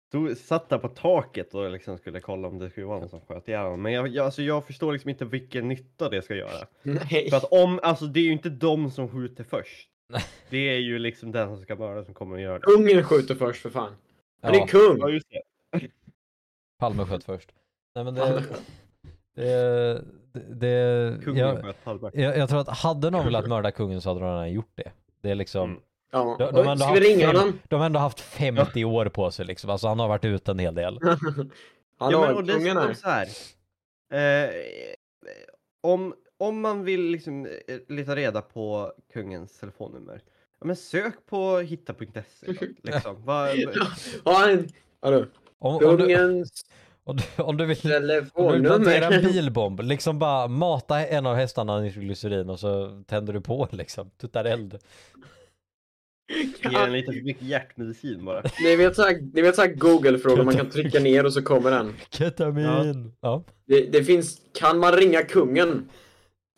[0.09, 3.21] Stod, satt där på taket och liksom skulle kolla om det skulle vara någon som
[3.21, 3.81] sköt ihjäl honom.
[3.81, 6.67] Men jag, jag, alltså jag förstår liksom inte vilken nytta det ska göra.
[6.83, 7.29] Nej.
[7.29, 9.89] För att om, alltså det är ju inte de som skjuter först.
[10.09, 10.21] Nej.
[10.49, 12.65] Det är ju liksom den som ska mörda som kommer att göra det.
[12.65, 13.95] Kungen skjuter först för fan.
[14.41, 14.97] Han ja, är kung.
[14.99, 15.41] Ja, just det.
[16.79, 17.51] Palme sköt först.
[17.95, 18.43] Nej men det,
[19.35, 20.03] det, det,
[20.49, 22.11] det Kungen jag, sköt Palme.
[22.13, 24.91] jag, jag tror att hade någon velat mörda kungen så hade de redan gjort det.
[25.21, 25.81] Det är liksom, Mm.
[26.11, 26.35] Ja.
[26.39, 27.59] De- de har ändå Ska vi haft ringa fem- honom?
[27.67, 30.59] de har ändå haft 50 år på sig liksom, alltså han har varit ute en
[30.59, 30.99] hel del.
[31.99, 33.27] Hallå, ja, men, och dessutom så här.
[34.13, 34.49] Eh,
[35.81, 37.51] om, om man vill liksom eh,
[37.87, 40.21] leta reda på kungens telefonnummer.
[40.59, 42.47] Ja, men sök på hitta.se.
[42.83, 43.25] Liksom.
[43.25, 43.67] Va, Ja,
[44.25, 44.67] han-
[45.01, 45.25] Hallå.
[45.59, 46.65] Om, om, du, Kungens
[47.03, 47.77] om, du, om du vill
[48.33, 52.59] om du vill plantera en bilbomb, liksom bara mata en av hästarna i glycerin och
[52.59, 54.77] så tänder du på liksom, tuttar eld.
[56.29, 58.43] Ge den lite för mycket hjärtmedicin bara.
[58.63, 61.93] Ni vet såhär, ni vet såhär Google-frågor man kan trycka ner och så kommer den.
[62.09, 63.13] Ketamin!
[63.21, 63.43] Ja.
[63.67, 65.89] Det, det finns, kan man ringa kungen?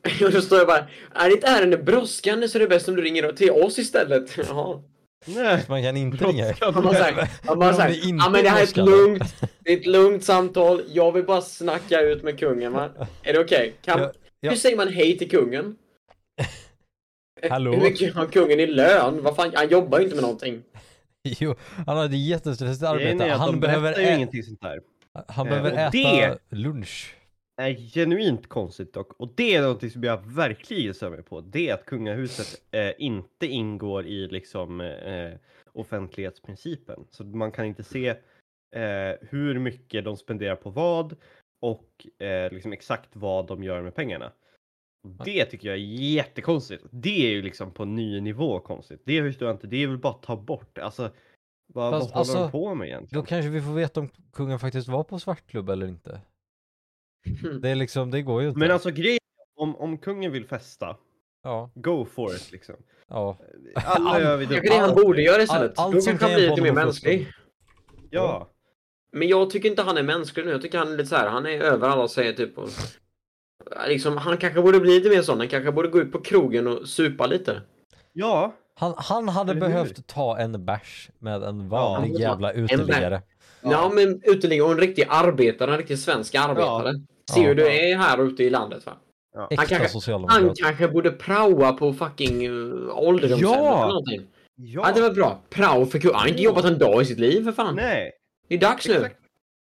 [0.25, 3.01] Och då står jag bara, är ditt ärende brådskande så är det bäst om du
[3.01, 4.37] ringer till oss istället.
[4.49, 4.81] Jaha.
[5.25, 5.65] Nej.
[5.69, 6.53] Man kan inte ringa.
[6.59, 9.23] Han bara såhär, han bara såhär, ja men det här är ett brådskande." lugnt,
[9.59, 12.89] det är ett lugnt samtal, jag vill bara snacka ut med kungen va?
[13.23, 13.73] Är det okej?
[13.81, 14.49] Kan, Ja, ja.
[14.49, 15.75] Hur säger man hej till kungen?
[17.49, 17.71] Hallå?
[17.71, 19.23] Hur mycket har kungen i lön?
[19.23, 20.63] Vad fan, han jobbar ju inte med någonting.
[21.23, 21.55] Jo,
[21.87, 23.23] han har ett jättestressigt arbete.
[23.25, 24.81] är att Han behöver, ju ä- ingenting sånt där.
[25.27, 27.15] han Eh, behöver och äta det- lunch.
[27.61, 29.13] är genuint konstigt dock.
[29.19, 31.41] Och det är någonting som jag verkligen stör mig på.
[31.41, 35.31] Det är att kungahuset eh, inte ingår i liksom eh,
[35.73, 36.99] offentlighetsprincipen.
[37.09, 38.07] Så man kan inte se
[38.75, 41.15] eh, hur mycket de spenderar på vad
[41.61, 44.31] och eh, liksom exakt vad de gör med pengarna.
[45.03, 45.81] Det tycker jag är
[46.13, 46.83] jättekonstigt.
[46.91, 49.01] Det är ju liksom på ny nivå konstigt.
[49.05, 49.67] Det förstår jag inte.
[49.67, 50.77] Det är väl bara att ta bort.
[50.77, 51.09] Alltså,
[51.73, 53.21] vad, Fast vad håller alltså, de på med egentligen?
[53.23, 56.21] Då kanske vi får veta om kungen faktiskt var på svartklubb eller inte.
[57.61, 58.59] Det är liksom, det går ju inte.
[58.59, 59.19] Men alltså grejen
[59.55, 60.97] om, om kungen vill festa
[61.43, 62.75] Ja, Go for it liksom.
[63.07, 63.37] ja.
[63.75, 64.59] Alla All- gör vi det.
[64.61, 65.79] det han borde göra istället.
[65.79, 67.27] allt Då som kan hjälpa lite mer mänsklig.
[68.09, 68.49] Ja.
[69.11, 70.51] Men jag tycker inte han är mänsklig nu.
[70.51, 71.29] Jag tycker han är lite så här.
[71.29, 72.69] han är över alla och säger typ och,
[73.87, 75.39] liksom, Han kanske borde bli lite mer sån.
[75.39, 77.61] Han kanske borde gå ut på krogen och supa lite.
[78.13, 78.55] Ja.
[78.75, 79.67] Han, han hade Eller hur?
[79.73, 82.19] behövt ta en bärs med en vanlig Ja.
[82.19, 83.21] jävla uteliggare.
[83.61, 86.93] Ja, men uteliggare och en riktig arbetare, en riktig svensk arbetare.
[87.33, 87.47] Se Ja.
[87.47, 88.91] hur du är här ute i landet va.
[89.49, 93.77] Äkta kanske- Han kanske borde praoa på fucking uh, ålderdomshemmet Ja.
[93.77, 94.21] eller någonting.
[94.55, 94.83] Ja.
[94.87, 95.41] Ja, det var bra.
[95.49, 96.11] Prao för kul.
[96.13, 97.75] Han har inte jobbat en dag i sitt liv för fan.
[97.75, 98.11] Nej.
[98.47, 98.93] Det är dags nu.
[98.93, 99.15] Exakt.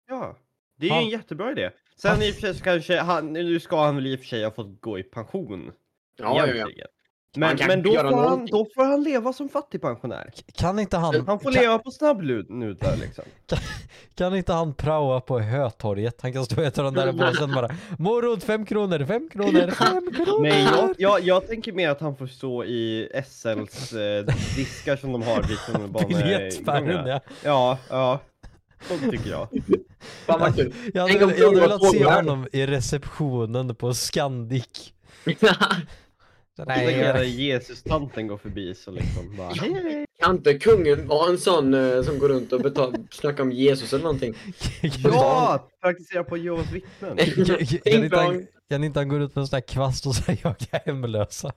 [0.09, 0.37] Ja.
[0.79, 1.71] Det är ju Han- en jättebra idé.
[2.03, 4.19] Sen Han- i och för sig så kanske han, nu ska han väl i och
[4.21, 5.73] för sig ha fått gå i pension.
[6.19, 6.87] Ja, ja, ja.
[7.37, 8.47] Men, kan men då, får han, någonting.
[8.53, 10.33] då får han leva som fattigpensionär.
[10.55, 13.25] Kan inte han, Han får kan, leva på snabbnudlar liksom.
[14.15, 16.23] kan inte han praoa på Hötorget?
[16.23, 20.13] Han kan stå och äta den där påsen bara Morot fem kronor, fem kronor, fem
[20.15, 20.43] kronor!
[20.43, 24.25] Nej, jag, jag, jag tänker mer att han får stå i SLs eh,
[24.57, 25.59] diskar som de har vid
[26.09, 27.09] Biljettspärren tunnelbanegångarna.
[27.09, 27.21] ja.
[27.45, 28.21] Ja, ja.
[28.89, 29.49] Så tycker jag.
[30.27, 30.75] Fan vad kul.
[30.95, 34.93] Jag hade, jag velat se honom i receptionen på Scandic.
[36.67, 39.55] Nej, hela jag, Jesus-tanten går förbi så liksom bara.
[40.21, 43.93] Kan inte kungen vara en sån eh, som går runt och betal, snackar om Jesus
[43.93, 44.35] eller någonting?
[45.05, 45.69] Ja!
[45.83, 47.17] Praktisera på Jehovas vittnen.
[47.17, 48.47] kan, inte han, dong.
[48.71, 51.53] kan inte han gå ut med en sån här kvast och säga jaga hemlösa?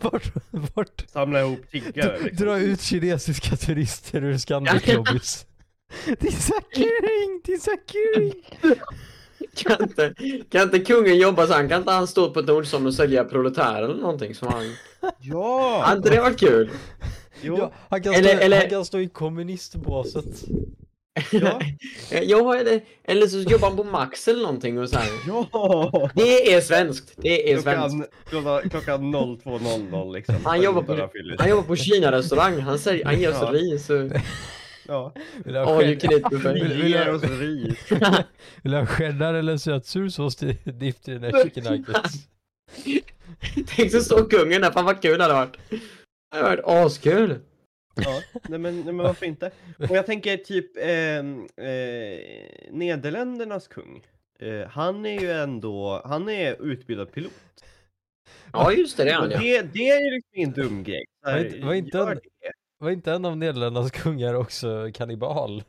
[0.00, 0.32] Bort,
[0.74, 1.04] bort.
[1.08, 2.46] Samla ihop tiggare liksom.
[2.46, 5.46] Dra ut kinesiska turister ur Scandic-lobbys.
[6.20, 8.32] Disackering, disackering.
[9.54, 10.14] Kan inte,
[10.50, 13.24] kan inte kungen jobba så han kan inte han stå på ett Nordsson och sälja
[13.24, 14.74] proletärer eller någonting som han...
[15.20, 15.82] Ja!
[15.86, 16.70] Har inte det varit kul?
[17.42, 20.24] Jo, Ja, han, kan Eller- stå, eller- han kan stå i kommunistbåset.
[21.32, 21.60] ja,
[22.22, 25.08] Ja, eller, eller så jobbar han på Max eller någonting och så här.
[25.26, 26.10] ja!
[26.14, 27.12] Det är svenskt.
[27.16, 28.10] Det är svenskt.
[28.30, 30.34] Klockan, klockan 02.00 liksom.
[30.44, 31.08] Han jobbar på-.
[31.38, 32.60] Han jobbar på Kina-restaurang.
[32.60, 33.50] Han, säger, han oss Ja.
[33.52, 34.10] ris och
[34.88, 35.12] Ja.
[35.44, 35.58] Vill du
[38.78, 42.28] ha cheddar eller sötsur sås till dipp till dina chicken nuggets?
[43.76, 44.70] Tänk så står kungen där.
[44.70, 45.56] Fan vad kul det hade varit.
[45.70, 47.38] Det hade varit askul.
[47.94, 49.50] Ja, nej men, nej men varför inte?
[49.78, 52.18] Och jag tänker typ ehm, eh,
[52.70, 54.06] Nederländernas kung.
[54.40, 57.32] Eh, han är ju ändå, han är utbildad pilot.
[58.52, 59.04] Ja, just det.
[59.04, 59.38] Det är han ja.
[59.38, 61.04] det, det är ju liksom ingen dum grej.
[61.22, 62.52] Var inte- var inte det.
[62.80, 65.62] Var inte en av Nederländernas kungar också kannibal?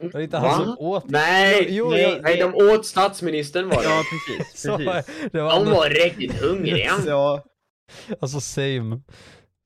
[0.00, 0.48] Var det inte Va?
[0.48, 1.04] han som åt?
[1.10, 3.88] Nej, Jo, nej, jag- nej, de åt statsministern var det.
[3.88, 4.02] Ja,
[4.38, 4.60] precis.
[4.62, 5.14] Så, precis.
[5.32, 6.92] det var De var riktigt hungriga.
[7.06, 7.42] Ja,
[8.20, 9.00] alltså same.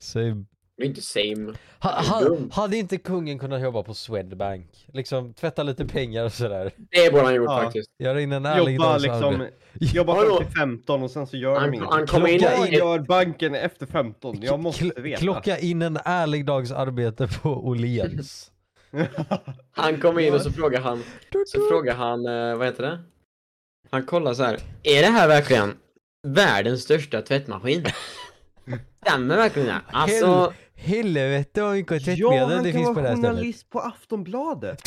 [0.03, 0.44] Same.
[0.80, 1.54] Det är inte same.
[1.80, 4.86] Ha, ha, hade inte kungen kunnat jobba på Swedbank?
[4.92, 6.72] Liksom tvätta lite pengar och sådär.
[6.90, 7.62] Det borde han gjort Ja.
[7.62, 7.90] faktiskt.
[7.98, 11.74] Göra in en ärlig jobba liksom, jobba fram till 15 och sen så gör Han-
[11.74, 11.92] ingenting.
[11.92, 12.34] han kommer in
[12.72, 14.38] i- gör banken efter 15?
[14.42, 15.20] Jag måste Kl- veta.
[15.20, 18.50] Klocka in en ärlig dags arbete på Åhléns.
[19.72, 21.02] Han kom in och så frågar han,
[21.46, 22.98] så frågar han, eh, vad heter det?
[23.90, 24.58] Han kollar så här.
[24.82, 25.74] Är det här verkligen
[26.26, 27.84] världens största tvättmaskin?
[29.06, 29.80] Stämmer verkligen det?
[29.92, 33.30] Alltså, Helvete vad mycket ja, tvättmedel han det kan finns på det vara här stället.
[33.36, 34.80] journalist på Aftonbladet.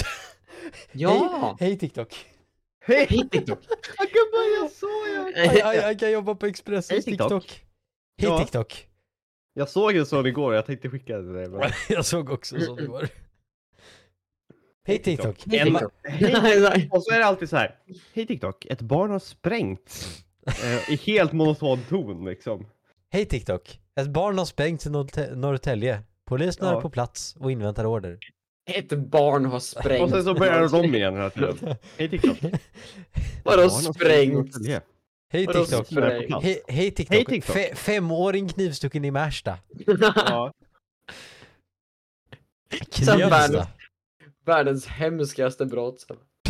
[0.91, 1.55] ja!
[1.59, 2.25] Hej, hej TikTok.
[2.85, 3.07] Hej!
[3.07, 3.59] TikTok!
[3.97, 4.87] Han kan börja så
[5.59, 5.73] ja.
[5.73, 7.29] Jag kan jobba på Expressens Hej, TikTok.
[7.43, 7.61] TikTok.
[8.21, 8.39] Hej Ja.
[8.39, 8.87] TikTok.
[9.53, 11.49] Jag såg en sån igår, jag tänkte skicka den till dig.
[11.59, 13.07] men- Jag såg också så det var.
[14.87, 15.43] Hej TikTok.
[15.45, 15.93] Hej En- TikTok!
[16.03, 16.89] Hej.
[16.91, 17.75] Och så är det alltid så här.
[18.13, 20.23] Hej TikTok, ett barn har sprängts.
[20.47, 22.65] Eh, I helt monoton ton liksom.
[23.09, 23.79] Hej TikTok.
[24.01, 26.03] Ett barn har sprängts i Norrtä- Norrtälje.
[26.25, 26.81] Polisen är Ja.
[26.81, 28.17] på plats och inväntar order.
[28.71, 30.03] Ett barn har sprängt.
[30.03, 31.75] Och sen så börjar de om igen hela tiden.
[31.97, 32.37] Hej TikTok.
[33.43, 34.81] Vadå sprängts sprängt?
[35.31, 35.87] Hej TikTok.
[35.87, 36.43] sprängt?
[36.67, 37.15] Hej, TikTok.
[37.15, 37.55] Hej, TikTok.
[37.55, 39.57] Fe- femåring knivstucken i Märsta.
[40.15, 40.51] Ja.
[42.91, 43.67] Sen världens, Knivsta.
[44.45, 46.05] världens hemskaste brott.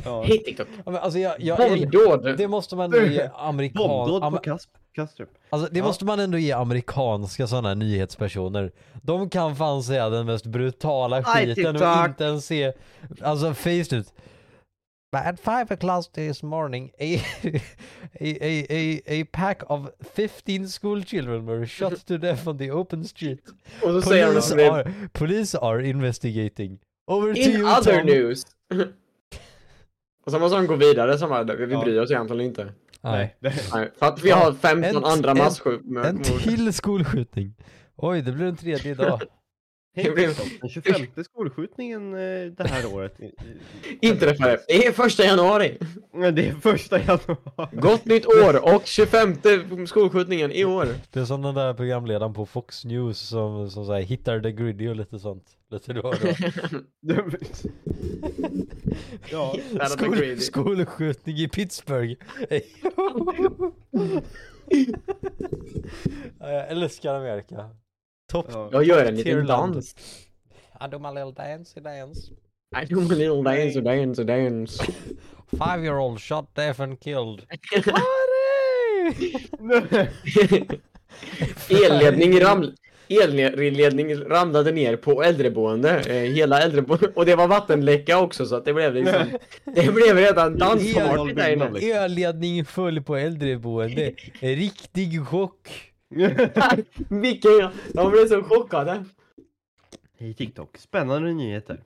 [0.06, 0.24] Ja.
[0.24, 0.68] Hej TikTok!
[0.86, 2.38] Ja, men Alltså jag, jag, Bombdåd!
[2.38, 3.88] det måste man ändå ge amerikan...
[3.88, 5.30] Bombdåd på am, Kas- Kastrup.
[5.50, 5.86] alltså det Ja.
[5.86, 8.72] måste man ändå ge amerikanska sådana nyhetspersoner.
[9.02, 12.08] De kan fan säga den mest brutala skiten och TikTok.
[12.08, 12.74] inte ens se,
[13.22, 14.14] alltså face ut.
[15.12, 17.04] But at five o'clock this morning, a,
[18.20, 22.72] a, a, a, a pack of 15 school children were shot to death on the
[22.72, 23.40] open street.
[23.82, 26.80] Och så säger Police det are, police are investigating.
[27.08, 28.06] Over to In you other Tom.
[28.06, 28.44] news!
[30.26, 31.82] Och sen måste han gå vidare som bara, vi Ja.
[31.84, 32.72] bryr oss egentligen inte.
[33.02, 33.36] Nej.
[33.40, 33.92] Nej.
[34.00, 35.82] För att vi har 15 En- andra en- masskjut...
[36.06, 37.54] En till skolskjutning.
[37.96, 39.22] Oj, det blir en tredje idag.
[39.96, 40.36] Det blev-.
[40.62, 42.20] Den 25 skolskjutningen eh,
[42.52, 43.20] det här året.
[43.20, 44.60] i- i- Inträffade.
[44.68, 45.78] Det är första januari.
[46.34, 47.38] Det är första januari.
[47.72, 49.36] Gott nytt år och 25
[49.88, 50.88] skolskjutningen i år.
[51.12, 54.88] Det är som den där programledaren på Fox News som, som säger hittar the griddy
[54.88, 55.46] och lite sånt.
[55.72, 56.28] Lite då och då.
[59.32, 59.56] ja,
[59.90, 62.14] Skol, skolskjutning i Pittsburgh.
[66.40, 67.70] Ja, jag älskar Amerika.
[68.34, 68.46] Topp.
[68.52, 68.70] ja.
[68.72, 69.96] Jag gör en liten dans.
[70.82, 72.32] I do my little dance, dance.
[72.82, 74.84] I do my little dance, och dance.
[75.52, 77.46] Five year old shot deaf and killed.
[81.86, 82.74] Elledning, ram...
[83.10, 86.00] Elledning ramlade ner på äldreboende.
[86.00, 87.12] Eh, hela äldreboendet.
[87.16, 89.24] Och det var vattenläcka också så att det blev liksom...
[89.76, 91.80] Det blev redan dansparty där inne.
[91.80, 94.14] Elledning full på äldreboende.
[94.40, 95.93] Riktig chock.
[97.10, 97.70] Vilken...
[97.94, 99.06] De blev så chockade.
[100.18, 101.80] Hej TikTok, spännande nyheter.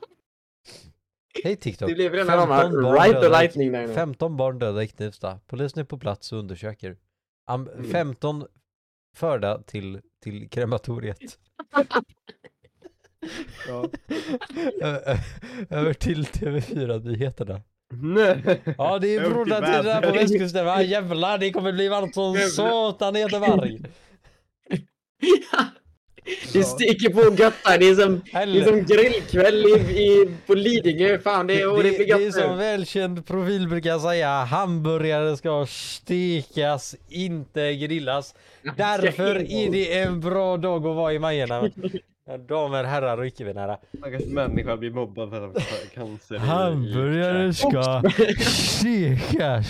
[1.44, 1.90] Hej TikTok.
[1.90, 3.94] Det blev 15 barn right i- lightning där inne.
[3.94, 5.40] 15 barn döda i Knivsta.
[5.48, 6.98] Polisen är på plats och undersöker.
[7.50, 7.92] Am- Mm.
[7.92, 8.46] 15
[9.16, 11.40] förda till, till krematoriet.
[13.68, 13.90] Ja.
[15.70, 17.62] Över till TV4-nyheterna.
[17.94, 18.62] Nej.
[18.78, 20.82] Ja det är där på västkusten va?
[20.82, 23.82] Jävlar det kommer bli varmt som satan i Göteborg.
[26.54, 27.78] Det sticker på gött här.
[27.78, 31.20] Det är som, det är som grillkväll i, i, på Lidingö.
[31.20, 32.58] Fan, det, det, är- och det blir det är gött som nu.
[32.58, 34.30] välkänd profil brukar säga.
[34.44, 38.36] Hamburgare ska stekas, inte grillas.
[38.78, 41.70] Därför är det en bra dag att vara i Majorna.
[42.50, 43.78] Damer, herrar och icke-binära.
[43.98, 48.02] Stackars människa blir mobbad för att cancer Hamburgare ska
[48.42, 49.68] stekas,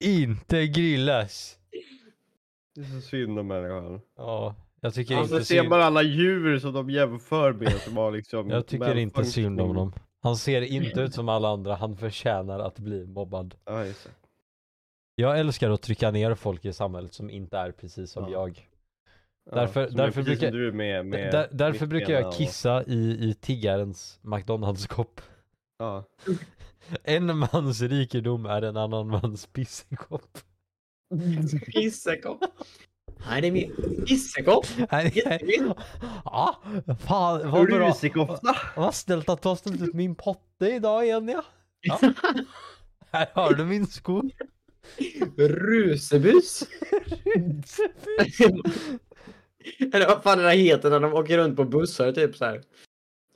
[0.00, 1.55] inte grillas.
[2.76, 4.00] Det är så synd om människan.
[4.16, 5.68] Ja, jag tycker Alltså inte ser synd.
[5.68, 9.68] man alla djur som de jämför med som har liksom Jag tycker inte synd om
[9.68, 9.92] honom.
[10.22, 13.54] Han ser inte ut som alla andra, han förtjänar att bli mobbad.
[13.64, 14.10] Ja, just det.
[15.14, 18.30] Jag älskar att trycka ner folk i samhället som inte är precis som Ja.
[18.30, 18.68] jag.
[19.50, 23.34] Ja, Därför- är därför brukar- med, med Där, därför brukar jag och- kissa i, i
[23.34, 25.20] tiggarens McDonalds-kopp.
[25.78, 26.04] Ja.
[27.04, 30.38] En mans rikedom är en annan mans pissekopp.
[31.72, 32.44] Pissekopp.
[33.28, 34.66] Nej, det är min pissekopp.
[36.24, 36.62] Ja,
[37.06, 37.88] fan vad bra.
[37.88, 38.56] Rusikofta!
[38.76, 41.44] Vad snällt att du har ställt ut min potte idag igen ja.
[41.80, 41.98] ja.
[43.12, 44.22] Här har du min sko.
[45.36, 46.64] Rusebus.
[49.92, 52.62] Eller vad fan är det heter när de åker runt på bussar typ så här.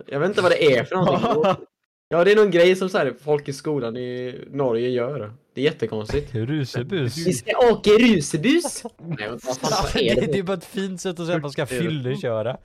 [0.06, 1.66] Jag vet inte vad det är för någonting.
[2.12, 5.32] Ja, det är någon grej som så här, folk i skolan i Norge gör.
[5.54, 6.30] Det är jättekonstigt.
[6.34, 7.26] Rusebus.
[7.26, 8.82] Vi ska åka rusebus.
[8.98, 9.56] Nej, vad fan
[9.94, 10.32] vad är det, det?
[10.32, 11.80] det är bara ett fint sätt att säga att man ska Det det.
[11.82, 12.56] fylleköra.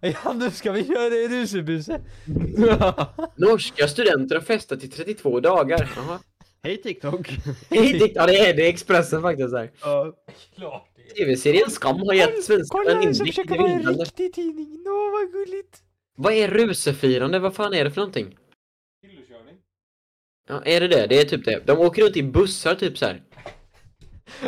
[0.00, 2.00] Ja nu ska vi köra i rusebuse.
[3.36, 5.90] Norska studenter har festat i 32 dagar.
[5.96, 6.18] Jaha.
[6.62, 7.30] Hej TikTok!
[8.14, 9.54] Ja, det är det är Expressen faktiskt.
[9.54, 9.70] Här.
[9.80, 10.12] Ja.
[10.56, 11.24] Klart det är.
[11.24, 14.04] TV-serien Skam har gett svenskarna en Kolla inblick i försöka vara en vinnande.
[14.04, 14.82] riktig tidning.
[14.84, 15.78] Nå vad gulligt.
[16.16, 17.38] Vad är rusefirande?
[17.38, 18.36] Vad fan är det för någonting?
[20.48, 21.06] Ja, är det det?
[21.06, 21.66] Det är typ det.
[21.66, 23.22] De åker runt i bussar typ så här.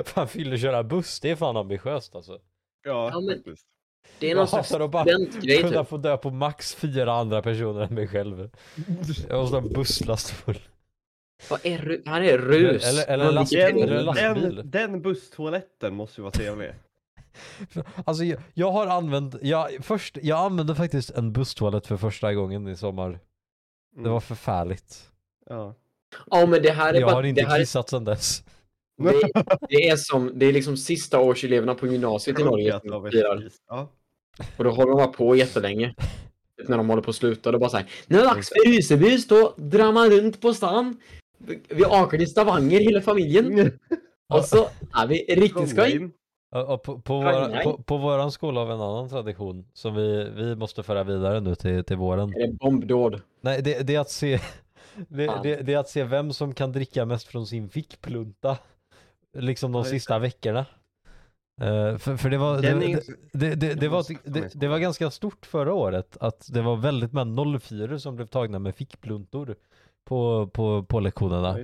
[0.05, 2.33] Fan fylleköra buss, det är fan ambitiöst alltså.
[2.85, 3.67] Ja, Ja, men- faktiskt.
[4.19, 5.89] Det är Jag någon slags hatar att bara studentgrej Kunna typ.
[5.89, 8.51] få dö på max fyra andra personer än mig själv.
[9.29, 10.59] Jag måste ha en busslast full.
[11.51, 12.85] Vad är ru- Han är rus.
[12.85, 14.55] Eller- eller Man last- dricker- eller Den, lastbil.
[14.57, 16.71] den, den busstoaletten måste ju vara trevlig.
[18.05, 22.69] Alltså jag, jag har använt, jag, först, jag använde faktiskt en busstoalett för första gången
[22.69, 23.11] i sommar.
[23.95, 24.13] Det Mm.
[24.13, 25.11] var förfärligt.
[25.47, 25.75] Ja.
[26.31, 27.15] Ja men det här är Jag bara...
[27.15, 28.43] har inte det, här, kissat sedan dess.
[29.03, 33.49] det, det är som, det är liksom sista årseleverna på gymnasiet i Norge som firar.
[33.69, 33.89] Ja.
[34.57, 35.95] Och då håller de bara på jättelänge.
[36.59, 38.69] Typ när de håller på att sluta, då bara såhär Nu är det dags för
[38.69, 40.97] rusebus, då drar man runt på stan.
[41.69, 43.79] Vi åker till Stavanger hela familjen.
[44.29, 46.11] Och så är vi riktigt skoj.
[46.85, 50.31] På, på, Aj, våra, på, på våran skola har vi en annan tradition som vi,
[50.37, 52.35] vi måste föra vidare nu till, till våren.
[52.35, 53.21] Är det bombdåd?
[53.41, 54.41] Nej, det, det är att se
[55.09, 58.59] det, det, det är att se vem som kan dricka mest från sin fickplunta.
[59.39, 60.67] Liksom de sista veckorna.
[61.61, 62.63] Eh, för, för det var,
[63.33, 64.05] det, det, var,
[64.59, 68.59] det, var ganska stort förra året att det var väldigt många 04 som blev tagna
[68.59, 69.57] med fickpluntor
[70.05, 71.59] på, på, på lektionerna.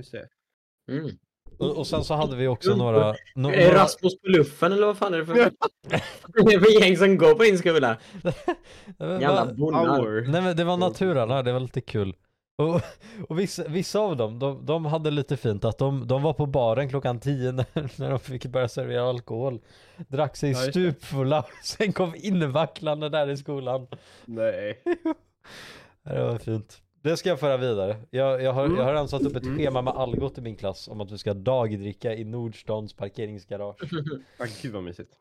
[0.91, 1.09] Mm.
[1.57, 3.13] Och, och sen så hade vi också några...
[3.13, 5.35] no- några Rasmus på luffen eller vad fan är det för...
[5.35, 7.97] det är för gäng som går på din skola?
[8.99, 10.27] Jävla bonnar.
[10.27, 12.15] Nej men det var naturarna, det var lite kul.
[12.61, 12.81] Och,
[13.29, 16.45] och vissa, vissa av dem, de, de hade lite fint att de, de var på
[16.45, 19.59] baren klockan 10 när, när de fick börja servera alkohol.
[20.07, 23.87] Drack sig Ja, stupfulla, sen kom invacklande där i skolan.
[24.25, 24.81] Nej.
[26.03, 26.81] Det var fint.
[27.03, 27.95] Det ska jag föra vidare.
[28.09, 28.77] Jag, jag, har, Mm.
[28.77, 29.57] jag har redan satt upp ett Mm.
[29.57, 33.77] schema med Algot i min klass om att vi ska dagdricka i Nordstans parkeringsgarage.
[34.39, 35.13] Ah, gud vad mysigt.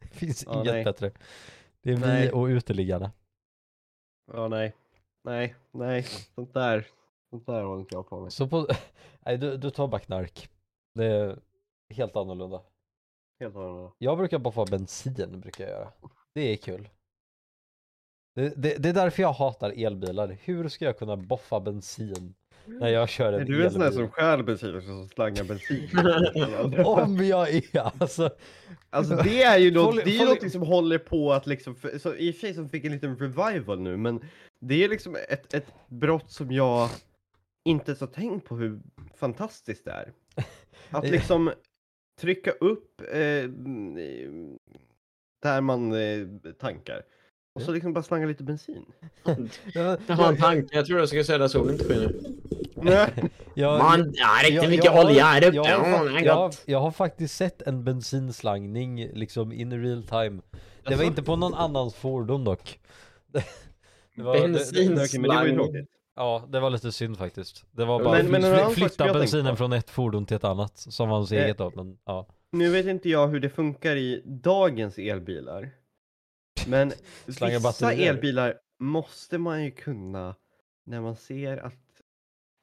[0.00, 0.84] Det finns inget nej.
[0.84, 1.10] bättre.
[1.82, 2.32] Det är vi Nej.
[2.32, 3.10] och uteliggarna.
[4.32, 4.74] Ja, nej.
[5.24, 6.02] Nej, nej.
[6.34, 6.86] Sånt där.
[7.30, 8.32] Sånt där håller inte jag på med.
[8.32, 8.66] Så på,
[9.26, 10.48] nej du, du tar bara knark.
[10.94, 11.38] Det är
[11.90, 12.62] helt annorlunda.
[13.40, 13.92] Helt annorlunda.
[13.98, 15.92] Jag brukar bara få bensin, brukar jag göra.
[16.34, 16.88] Det är kul.
[18.34, 20.36] Det, det, det är därför jag hatar elbilar.
[20.42, 22.34] Hur ska jag kunna boffa bensin
[22.66, 23.98] när jag kör en Är du en sån elbil?
[23.98, 25.88] som stjäl bensin och som slangar bensin?
[26.86, 28.30] Om jag är alltså.
[28.90, 31.98] Alltså det är ju något, det är ju någonting som håller på att liksom, för,
[31.98, 34.20] så i och för sig som fick en liten revival nu, men
[34.62, 36.88] det är liksom ett, ett brott som jag
[37.64, 38.80] inte ens har tänkt på hur
[39.16, 40.12] fantastiskt det är.
[40.90, 41.52] Att liksom
[42.20, 43.48] trycka upp eh,
[45.42, 47.02] där man eh, tankar.
[47.54, 48.84] Och så liksom bara slanga lite bensin.
[49.74, 52.14] Jag, Jag har en tanke, jag tror jag ska säga det solen inte skiner.
[53.54, 55.56] jag, Man, ja, riktigt jag- mycket jag olja här uppe.
[55.56, 56.62] Jag jag, gott.
[56.66, 60.42] jag har faktiskt sett en bensinslangning liksom in real time.
[60.50, 61.02] Det var Jaså?
[61.04, 62.78] inte på någon annans fordon dock.
[64.14, 64.94] Det var, det, Bensin.
[64.94, 65.56] det, men det var ju Slang.
[65.66, 65.90] tråkigt.
[66.16, 67.64] ja, det var lite synd faktiskt.
[67.70, 70.26] Det var bara Men- men en fly- annan sak som flytta bensinen från ett fordon
[70.26, 70.78] till ett annat.
[70.78, 71.44] Som var hans Eh.
[71.44, 72.26] eget då, men ja.
[72.50, 75.70] Nu vet inte jag hur det funkar i dagens elbilar.
[76.66, 76.92] Men
[77.26, 78.10] vissa batterier.
[78.10, 80.34] elbilar måste man ju kunna
[80.84, 81.74] när man ser att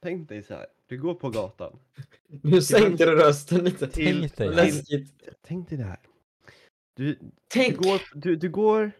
[0.02, 1.80] Tänk dig så här, du går på gatan.
[2.28, 3.88] Nu sänkte du rösten lite.
[3.88, 4.50] Till, Tänk dig.
[4.50, 5.30] Läskigt.
[5.48, 6.00] tänk dig det här.
[6.96, 7.78] Du, du, Tänk!
[7.78, 8.92] går, du, du går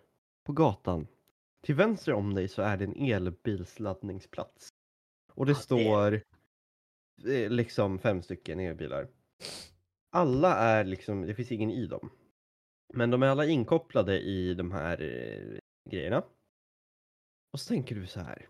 [0.46, 1.08] på gatan.
[1.62, 4.68] Till vänster om dig så är det en elbilsladdningsplats.
[5.34, 6.14] Och det Ja, det- står
[7.34, 9.08] eh, liksom fem stycken elbilar.
[10.12, 12.12] Alla är liksom, det finns ingen i dem.
[12.94, 16.24] Men de är alla inkopplade i de här eh, grejerna.
[17.54, 18.48] Och så tänker du så här.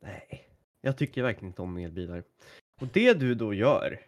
[0.00, 0.48] Nej,
[0.80, 2.24] jag tycker verkligen inte om elbilar.
[2.80, 4.00] Och det du då gör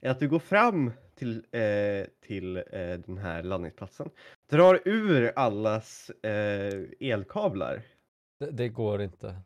[0.00, 2.62] är att du går fram till, eh, till eh,
[3.06, 4.10] den här laddningsplatsen.
[4.50, 7.82] Drar ur allas eh, elkablar.
[8.40, 9.36] Det, det går inte.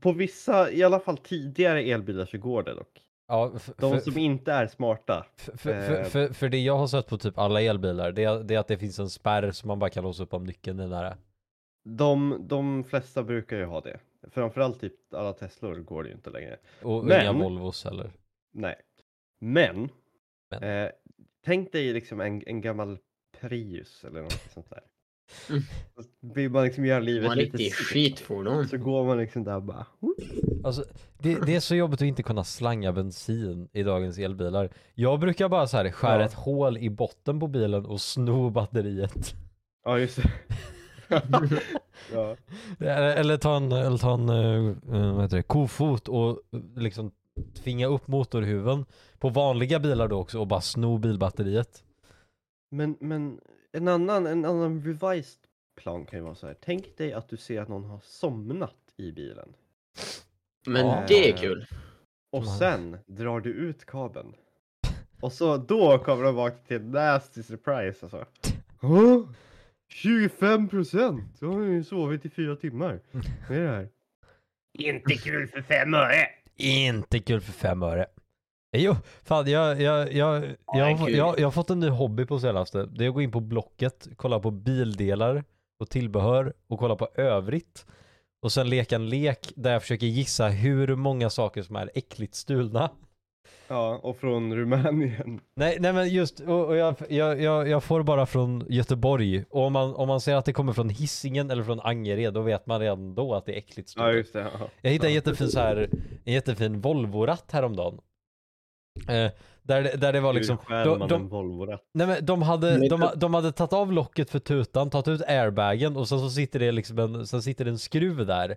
[0.00, 3.00] På vissa, i alla fall tidigare elbilar så går det dock.
[3.28, 5.26] Ja, f- De för, som inte är smarta.
[5.36, 8.24] för, för, för, eh, för, för det jag har sett på typ alla elbilar, det
[8.24, 10.44] är, det är att det finns en spärr som man bara kan låsa upp om
[10.44, 11.16] nyckeln är nära.
[11.84, 14.00] De, de flesta brukar ju ha det.
[14.30, 16.56] Framförallt typ alla Teslor går det ju inte längre.
[16.82, 18.10] Och Men- inga Volvos heller.
[18.52, 18.74] Nej.
[19.40, 19.88] Men.
[20.50, 20.62] Men.
[20.84, 20.90] Eh,
[21.44, 22.98] tänk dig liksom en, en gammal
[23.40, 24.80] Prius eller något sånt där.
[25.48, 25.62] Mm.
[25.96, 26.02] Så
[26.34, 28.68] vill man liksom göra livet Man lite skitfordon.
[28.68, 29.86] Så går man liksom där och bara.
[30.64, 30.84] Alltså,
[31.18, 34.70] det, det är så jobbigt att inte kunna slanga bensin i dagens elbilar.
[34.94, 36.26] Jag brukar bara så här skära Ja.
[36.26, 39.34] ett hål i botten på bilen och sno batteriet.
[39.84, 40.30] Ja just det.
[42.12, 42.36] ja.
[42.78, 46.40] Eller, ta en, eller ta en eh, eh, vad heter det, kofot och
[46.76, 47.10] liksom
[47.54, 48.84] tvinga upp motorhuven
[49.18, 51.84] på vanliga bilar då också och bara sno bilbatteriet.
[52.70, 53.40] Men, men
[53.72, 55.40] en annan, en annan revised
[55.82, 56.56] plan kan ju vara så här.
[56.60, 59.52] Tänk dig att du ser att någon har somnat i bilen.
[60.66, 61.04] Men Ja.
[61.08, 61.66] det är kul.
[62.32, 64.34] Och sen drar du ut kabeln.
[65.20, 68.24] Och så då kommer de vakna till nasty surprise alltså.
[68.82, 69.28] Åh,
[69.88, 71.24] 25 procent!
[71.40, 73.00] Jag har ju sovit i fyra timmar.
[73.48, 73.88] Vad är det här?
[74.78, 76.26] Inte kul för fem öre!
[76.60, 78.06] Inte kul för fem öre.
[78.76, 82.86] Jo, fan jag, jag, jag, jag, jag har fått en ny hobby på senaste.
[82.86, 85.44] Det är att gå in på Blocket, kolla på bildelar
[85.80, 87.86] och tillbehör och kolla på övrigt.
[88.42, 92.34] Och sen leka en lek där jag försöker gissa hur många saker som är äckligt
[92.34, 92.90] stulna.
[93.68, 95.40] Ja, och från Rumänien.
[95.56, 99.44] Nej, nej men just, och, och jag, jag, jag, jag får bara från Göteborg.
[99.50, 102.40] Och om man, om man ser att det kommer från Hisingen eller från Angered, då
[102.40, 104.16] vet man redan då att det är äckligt Ja, stulet.
[104.16, 104.40] just det.
[104.40, 104.68] Ja.
[104.80, 105.14] Jag hittade en Ja.
[105.14, 105.88] jättefin så här,
[106.24, 107.98] en jättefin Volvo-ratt häromdagen.
[109.08, 109.30] Eh,
[109.62, 113.34] där, det- där det var liksom, de, man de, nej men de hade, de, de
[113.34, 116.98] hade tagit av locket för tutan, tagit ut airbagen och sen så sitter det liksom
[116.98, 118.56] en, sen sitter det en skruv där.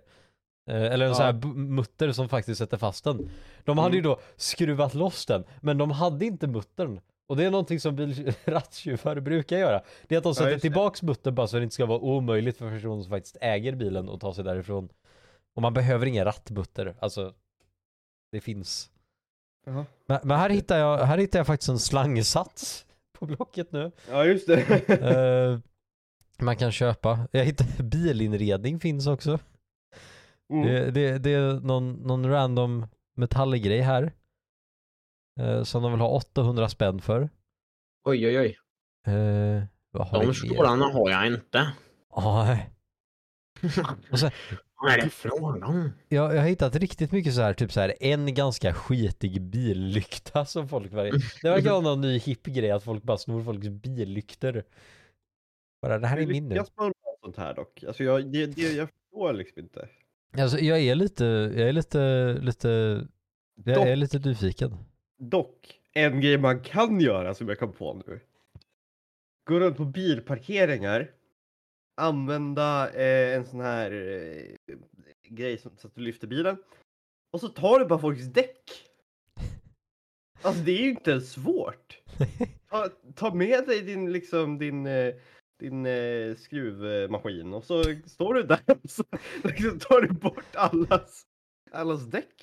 [0.66, 1.14] Eh, eller en Ja.
[1.14, 3.30] sån här mutter som faktiskt sätter fast den.
[3.64, 4.10] De hade ju Mm.
[4.10, 7.00] då skruvat loss den, men de hade inte muttern.
[7.26, 9.82] Och det är någonting som bil- rattstjuvar brukar göra.
[10.08, 10.60] Det är att de sätter det.
[10.60, 14.08] tillbaks muttern bara så det inte ska vara omöjligt för personen som faktiskt äger bilen
[14.08, 14.88] att ta sig därifrån.
[15.54, 17.34] Och man behöver ingen rattmutter, alltså
[18.32, 18.90] det finns.
[19.66, 19.86] Jaha.
[20.06, 22.86] Men, men här hittar jag, här hittar jag faktiskt en slangsats
[23.18, 23.92] på Blocket nu.
[24.10, 24.88] Ja, just det.
[24.88, 25.58] Eh,
[26.44, 27.28] man kan köpa.
[27.32, 29.38] Jag hittar bilinredning finns också.
[30.52, 30.66] Mm.
[30.66, 32.86] Det, det, det är någon, någon random
[33.16, 34.12] metallgrej här.
[35.40, 37.30] Eh, som de vill ha 800 spänn för.
[38.04, 38.58] Oj, oj, oj.
[39.14, 41.72] Eh, vad har De stålarna har jag inte.
[42.16, 42.70] Nej.
[44.12, 44.30] Och sen,
[44.74, 45.92] Vad är det frågan om?
[46.08, 50.44] jag, jag har hittat riktigt mycket så här, typ så här en ganska skitig billykta
[50.44, 51.18] som folk verkar...
[51.42, 54.64] Det verkar vara någon ny hipp grej att folk bara snor folks billyktor.
[55.82, 56.54] Bara, det här är min nu.
[56.54, 56.66] med
[57.24, 57.84] sånt här dock?
[57.86, 59.88] Alltså jag, det, det, jag förstår liksom inte.
[60.38, 61.24] Alltså jag är lite,
[61.56, 62.68] jag är lite, lite,
[63.64, 64.76] jag Dock, är lite nyfiken.
[65.18, 68.20] dock, en grej man kan göra som jag kom på nu.
[69.48, 71.10] Gå runt på bilparkeringar.
[71.96, 74.76] Använda eh, en sån här eh,
[75.28, 76.56] grej som, så att du lyfter bilen.
[77.32, 78.60] Och så tar du bara folks däck.
[80.42, 81.98] Alltså det är ju inte ens svårt.
[82.70, 85.14] Ta, ta med dig din liksom din eh,
[85.60, 89.04] din eh, skruvmaskin och så står du där och så
[89.44, 91.22] liksom tar du bort allas,
[91.72, 92.34] allas däck.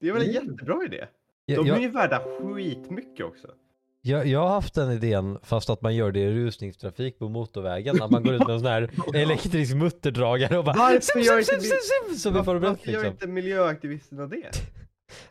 [0.00, 0.48] Det är väl en Mm.
[0.48, 1.06] jättebra idé?
[1.46, 3.48] Jag, De är jag, ju värda skitmycket också.
[4.02, 8.02] jag, jag har haft den idén fast att man gör det i rusningstrafik på motorvägen.
[8.02, 11.52] Att man går ut med en sån här elektrisk mutterdragare och bara Varför gör inte,
[11.52, 13.12] sim, sim, sim, som i varför, Formel 1 varför gör liksom.
[13.12, 14.50] inte miljöaktivisterna det?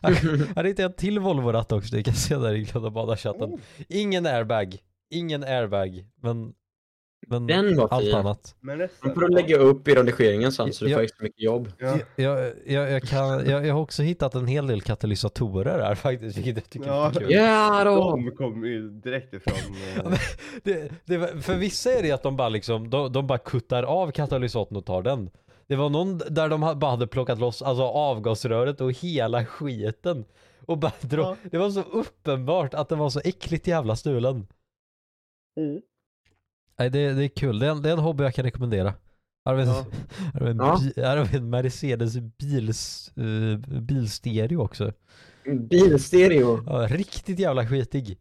[0.00, 0.10] Jag
[0.56, 3.50] hade inte en till Volvo-ratt också, det kan jag se där i glada badarchatten.
[3.54, 4.78] Oh, Ingen airbag,
[5.10, 6.54] ingen airbag, men,
[7.28, 8.14] men Den var allt fin.
[8.14, 8.54] annat.
[8.60, 9.14] men Den resten.
[9.14, 10.96] får du lägga upp i redigeringen sen så du Ja.
[10.96, 11.72] får extra mycket jobb.
[11.78, 11.98] Ja.
[12.16, 16.36] Jag, jag, jag, kan, jag, jag har också hittat en hel del katalysatorer här faktiskt,
[16.38, 17.06] vilket jag tycker Ja.
[17.08, 17.32] är kul.
[17.32, 18.10] Ja då!
[18.10, 19.54] De kommer ju direkt ifrån...
[19.96, 20.12] Eh,
[20.62, 23.82] Det, det, var- för vissa är det att de bara liksom, de, de bara kuttar
[23.82, 25.30] av katalysatorn och tar den.
[25.68, 30.24] Det var någon där de ha- bara hade plockat loss alltså avgasröret och hela skiten.
[30.66, 31.36] Och bara dra, Ja.
[31.50, 34.46] det var så uppenbart att det var så äckligt jävla stulen.
[36.78, 38.94] Nej det, det är kul, det är, en, det är en hobby jag kan rekommendera.
[39.44, 39.86] Här en, Ja.
[40.34, 40.80] här en, Ja.
[40.96, 44.92] här en Mercedes bils, uh, bilstereo också.
[45.70, 46.62] Bilstereo.
[46.66, 48.18] Ja, riktigt jävla skitig.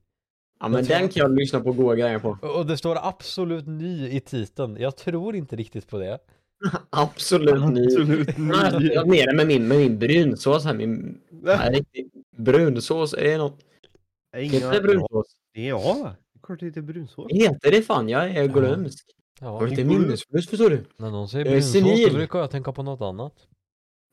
[0.59, 2.37] Ja men Jag tror- den kan jag lyssna på goa grejer på.
[2.41, 4.77] Och det står absolut ny i titeln.
[4.79, 6.19] Jag tror inte riktigt på det.
[6.89, 7.85] Absolut ny.
[7.85, 10.73] Absolut Jag har med min, med min brunsås här.
[10.73, 11.17] Min
[11.71, 13.13] riktig brunsås.
[13.13, 13.59] Är det något?
[14.37, 15.35] Heter det brunsås?
[15.53, 16.15] Ja,
[16.45, 17.31] klart det heter brunsås.
[17.31, 18.09] Heter det fan?
[18.09, 19.05] Jag är glömsk.
[19.39, 20.85] Ja, har lite minnesförlust förstår du.
[20.97, 23.33] när någon säger är brunsås då brukar jag tänka på något annat.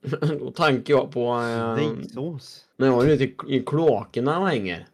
[0.41, 1.41] Då tänker jag på
[1.77, 2.65] Nejsås.
[2.77, 4.87] när jag var ute i, i kloakerna och hänger.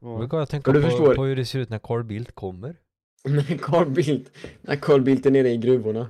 [0.00, 0.18] Då Ja.
[0.18, 1.14] brukar jag tänka du på, förstår.
[1.14, 2.76] på hur det ser ut när Carl Bildt kommer.
[3.24, 4.30] När Carl Bildt,
[4.60, 6.08] när Carl Bildt är nere i gruvorna.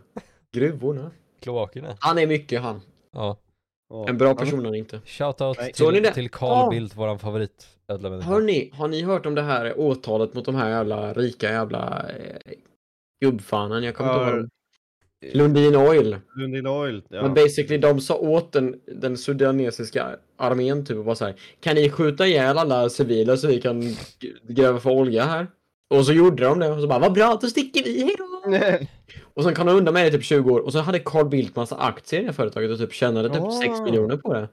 [0.53, 1.11] Gruvorna?
[1.41, 1.97] Kloakerna.
[2.01, 2.81] Han är mycket han.
[3.12, 3.39] Ja.
[4.09, 5.01] En bra person han inte.
[5.05, 6.70] Shoutout till, till Carl Ja.
[6.70, 8.30] Bildt, våran favorit ödlamänniska.
[8.30, 12.53] Hörni, har ni hört om det här åtalet mot de här jävla rika jävla eh,
[13.24, 13.82] gubbfanen?
[13.82, 14.49] Jag kommer inte ihåg.
[15.32, 16.16] Lundin Oil.
[16.36, 17.03] Lundin Oil.
[17.09, 17.22] Ja.
[17.22, 21.34] Men basically de sa åt den, den sudanesiska armén typ och bara så här.
[21.61, 23.97] Kan ni skjuta ihjäl alla civila så vi kan
[24.49, 25.47] gräva för olja här?
[25.95, 28.86] Och så gjorde de det och så bara vad bra, då sticker vi, hejdå!
[29.34, 31.28] Och sen kan de undan med det i typ 20 år och så hade Carl
[31.28, 33.51] Bildt massa aktier i det företaget och typ tjänade typ Ah.
[33.51, 34.49] 6 miljoner på det.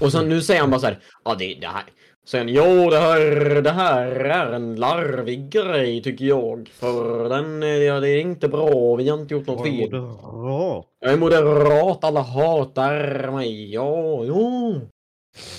[0.00, 1.84] Och sen nu säger han bara så här, ja det, det här.
[2.26, 3.20] Sen jo det här,
[3.62, 6.68] det här är en larvig grej tycker jag.
[6.68, 9.74] För den, är- ja, det är inte bra, vi har inte gjort något fel.
[9.92, 10.86] moderat.
[11.00, 13.72] Jag är moderat, alla hatar mig.
[13.74, 14.80] Ja, jo.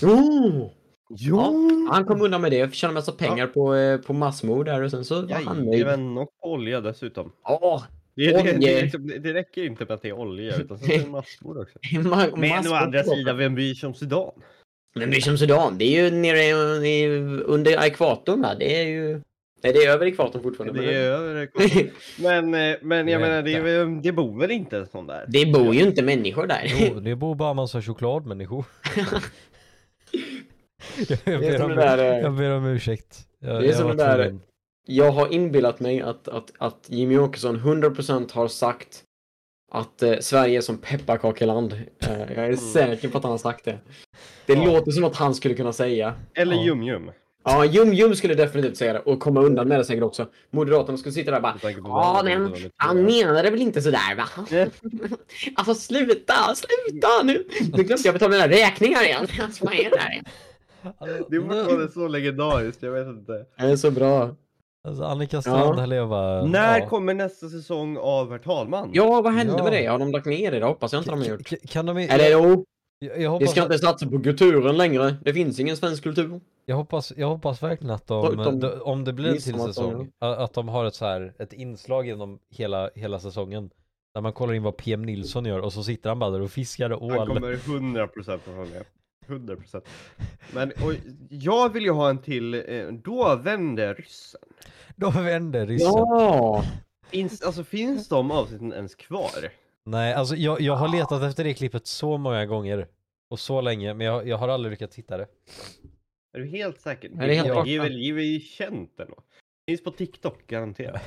[0.01, 0.71] Jo.
[1.09, 1.53] Ja.
[1.91, 5.05] Han kom undan med det, tjänade massa pengar på, eh, på massmord där och sen
[5.05, 5.79] så var han nöjd.
[5.81, 7.31] Jajamän, och olja dessutom.
[7.43, 7.83] Ja,
[8.15, 11.09] Det, det, det, det räcker inte med att det är olja utan så är det
[11.09, 11.79] massor också.
[11.83, 14.31] ma- Men å andra sidan, vem bryr sig om Sudan?
[14.95, 16.43] Men det är som Sudan, det är ju nere
[16.87, 17.07] i,
[17.45, 18.55] under ekvatorn va?
[18.59, 19.21] Det är ju...
[19.63, 20.81] Nej, det är över ekvatorn fortfarande.
[20.81, 21.49] Det är över
[22.21, 25.25] Men, eh, men jag menar, det, det bor väl inte en sån där?
[25.27, 26.61] det bor ju inte människor där.
[26.65, 28.65] Jo, det bor bara massa chokladmänniskor.
[30.97, 33.17] jag, Det är ber om, det där, eh, jag ber om ursäkt.
[33.39, 34.41] Jag, det är jag som det där, tvungen.
[34.85, 39.03] Jag har inbillat mig att, att, att Jimmy Åkesson 100% har sagt
[39.71, 41.73] att eh, Sverige är som pepparkakeland.
[41.73, 43.79] Eh, jag är säker på att han har sagt det.
[44.45, 44.65] Det Ja.
[44.65, 46.13] låter som att han skulle kunna säga.
[46.33, 46.63] Eller Ja.
[46.63, 47.11] Jum-Jum.
[47.47, 50.27] Ja, Jum Jum skulle definitivt säga det och komma undan med det säkert också.
[50.51, 53.03] Moderaterna skulle sitta där och bara Ja, men han var.
[53.03, 54.23] menade väl inte sådär va?
[55.55, 57.47] alltså sluta, sluta nu!
[57.61, 59.27] Nu glömde jag betala mina räkningar igen.
[59.43, 60.23] Alltså, vad är det här?
[60.97, 63.45] Alltså, Det fortfarande så legendariskt, jag vet inte.
[63.57, 64.35] Det är så bra.
[64.85, 66.05] Alltså Annika Strand ja.
[66.07, 66.45] bara...
[66.45, 66.89] När ja.
[66.89, 68.89] kommer nästa säsong av Herr Talman?
[68.93, 69.63] Ja, vad hände Ja.
[69.63, 69.85] med det?
[69.85, 70.59] Har de lagt ner det?
[70.59, 71.53] Det hoppas jag inte de har gjort.
[71.69, 72.65] Kan de Eller jo,
[72.99, 75.15] jag, jag, vi hoppas ska inte satsa på kulturen längre.
[75.21, 76.41] Det finns ingen svensk kultur.
[76.65, 80.11] jag, hoppas, jag hoppas verkligen att de, Förutom de om det blir en till säsong,
[80.19, 83.69] att de har ett så här, ett inslag genom hela, hela säsongen.
[84.13, 86.51] Där man kollar in vad PM Nilsson gör och så sitter han bara där och
[86.51, 87.27] fiskar Han ål.
[87.27, 88.85] kommer 100% att vara med.
[89.27, 89.81] 100%.
[90.53, 90.93] Men och
[91.29, 94.41] jag vill ju ha en till, eh, då vänder ryssen.
[94.97, 95.87] Då vänder ryssen.
[95.87, 96.63] Ja!
[97.09, 99.51] Finns, alltså finns de avsnitten ens kvar?
[99.83, 102.87] Nej, alltså jag, jag har letat efter det klippet så många gånger.
[103.29, 105.27] Och så länge, men jag, jag har aldrig lyckats hitta det.
[106.33, 107.09] Är du helt säker?
[107.09, 107.69] Är det helt det, borta?
[107.69, 109.15] är väl, det är väl känt ändå?
[109.67, 111.01] Finns på TikTok, garanterat.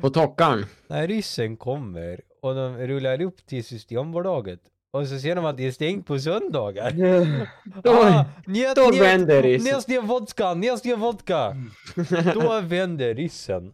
[0.00, 0.66] På Tockan.
[0.86, 4.60] När ryssen kommer och de rullar upp till Systembolaget
[4.94, 6.92] och så ser de att det är stängt på söndagar.
[7.84, 9.72] Ah, njet, Då njet, vänder ryssen.
[9.74, 11.56] Nästa vodka, nästa vodka.
[12.34, 13.72] Då vänder ryssen.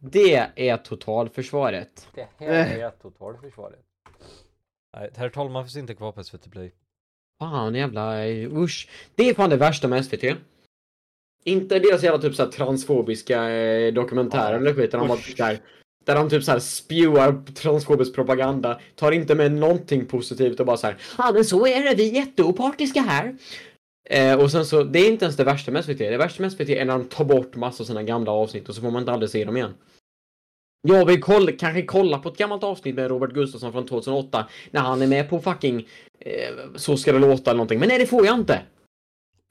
[0.00, 2.08] Det är totalförsvaret.
[2.14, 3.84] Det här är totalförsvaret.
[4.96, 6.72] Nej, herr talman finns inte kvar på SVT Play.
[7.38, 8.88] Fan jävla eh, usch.
[9.14, 10.24] Det är fan det värsta med SVT.
[11.44, 15.26] Inte deras jävla typ såhär transfobiska eh, dokumentärer eller skit har Usch.
[15.26, 15.60] typ där,
[16.08, 18.80] där de typ såhär spewar transfobisk propaganda.
[18.94, 22.14] Tar inte med någonting positivt och bara såhär Ja men så är det, vi är
[22.14, 23.36] jätteopartiska här.
[24.10, 25.98] Eh, och sen så, det är inte ens det värsta med SVT.
[25.98, 28.74] Det värsta med SVT är när de tar bort massa av sina gamla avsnitt och
[28.74, 29.74] så får man inte aldrig se dem igen.
[30.88, 34.80] Jag vill kolla, kanske kolla på ett gammalt avsnitt med Robert Gustafsson från 2008 när
[34.80, 35.88] han är med på fucking
[36.20, 37.78] eh, Så ska det låta eller någonting.
[37.78, 38.62] Men nej, det får jag inte!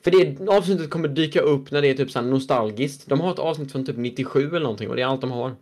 [0.04, 3.10] För det avsnittet kommer dyka upp när det är typ såhär nostalgiskt.
[3.10, 5.56] De har ett avsnitt från typ 97 eller någonting och det är allt de har.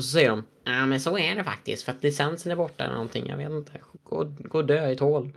[0.00, 2.84] Och så säger de Ja men så är det faktiskt för att licensen är borta
[2.84, 3.26] eller någonting.
[3.26, 3.80] Jag vet inte.
[4.02, 5.32] Gå, gå dö i ett hål.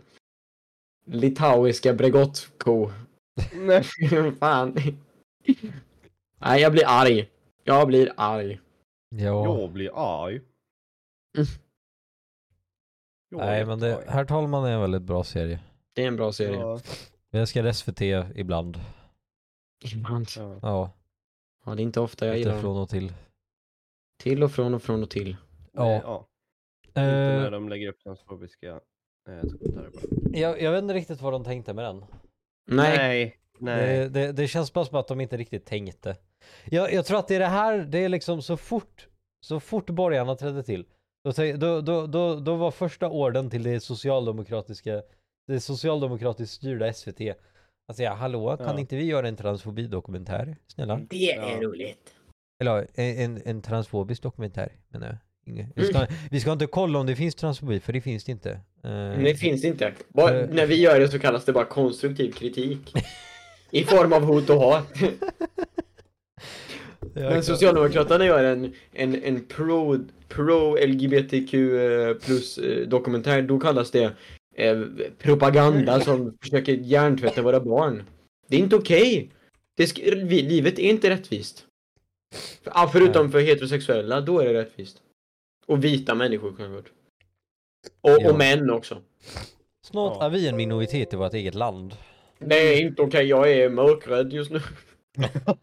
[1.06, 2.90] Litauiska Bregott-ko.
[3.52, 3.84] Nej.
[4.40, 4.76] Fan.
[6.38, 7.30] Nej, jag blir arg.
[7.64, 8.60] Jag blir arg.
[9.08, 9.44] Ja.
[9.44, 10.34] Jag blir arg.
[11.36, 11.46] Mm.
[13.28, 14.04] Jag Nej men det.
[14.08, 15.60] Herr talman är en väldigt bra serie.
[15.92, 16.60] Det är en bra serie.
[16.60, 16.80] Ja,
[17.30, 18.00] Jag älskar SVT
[18.34, 18.80] ibland.
[19.84, 20.26] Ibland.
[20.36, 20.58] ja.
[20.62, 20.90] Ja,
[21.66, 23.12] Ja, det är inte ofta jag lite gillar från och till.
[24.16, 25.36] Till och från och från och till.
[25.72, 25.92] Ja.
[25.92, 26.28] ja.
[26.88, 28.68] Inte när Eh, de lägger upp transfobiska
[29.28, 30.38] eh, dokumentärer bara.
[30.38, 32.04] jag, jag vet inte riktigt vad de tänkte med den.
[32.68, 32.96] Nej.
[32.98, 33.36] Nej.
[33.58, 33.96] Nej.
[33.98, 36.16] Det, det, det känns bara som att de inte riktigt tänkte.
[36.64, 39.08] Jag, jag tror att det är det här, det är liksom så fort,
[39.40, 40.86] så fort borgarna trädde till.
[41.58, 45.02] Då, då, då, då var första orden till det socialdemokratiska,
[45.46, 47.20] det socialdemokratiskt styrda SVT.
[47.88, 48.80] Att säga hallå, kan Ja.
[48.80, 50.56] inte vi göra en transfobidokumentär?
[50.66, 51.00] Snälla?
[51.10, 51.60] Det är Ja.
[51.68, 52.14] roligt.
[52.60, 55.16] Eller en, en, transfobisk dokumentär menar jag.
[55.54, 58.32] Inge- Vi ska, vi ska inte kolla om det finns transfobi, för det finns det
[58.32, 58.50] inte.
[58.50, 59.92] Eh, Men det finns inte.
[60.08, 60.48] Bara, Eh.
[60.52, 62.92] när vi gör det så kallas det bara konstruktiv kritik.
[63.70, 64.86] I form av hot och hat.
[67.14, 69.98] Men Socialdemokraterna gör en, en, en pro,
[70.28, 74.12] pro LGBTQ eh, plus eh, dokumentär, då kallas det
[74.56, 74.82] eh,
[75.18, 78.02] propaganda som försöker hjärntvätta våra barn.
[78.48, 79.30] Det är inte okej.
[79.76, 81.66] Det vi, livet är inte rättvist.
[82.64, 85.02] Ah, förutom för heterosexuella, då är det rättvist.
[85.66, 86.92] Och vita människor självklart.
[88.00, 88.30] Och, Ja.
[88.30, 89.02] och män också.
[89.82, 90.26] Snart Ja.
[90.26, 91.96] är vi en minoritet i vårt eget land.
[92.38, 94.60] Är inte okej, jag är mörkrädd just nu.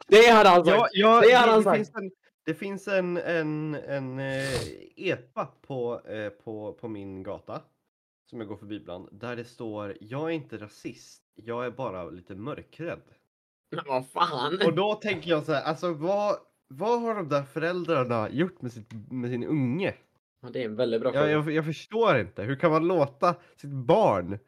[0.08, 0.78] det hade han sagt.
[0.78, 1.78] Ja, ja, Det hade han sagt.
[1.78, 2.12] finns en,
[2.46, 4.50] det finns en, en, en eh,
[4.96, 7.62] epa på, eh, på, på min gata
[8.30, 12.04] som jag går förbi ibland där det står Jag är inte rasist, jag är bara
[12.10, 13.02] lite mörkrädd.
[13.76, 14.60] Men vad fan.
[14.66, 16.36] Och då tänker jag så här, alltså vad,
[16.72, 19.94] vad har de där föräldrarna gjort med, sitt, med sin unge?
[20.42, 21.32] Ja, det är en väldigt bra Jag, fråga.
[21.32, 24.40] jag, jag förstår inte, hur kan man låta sitt barn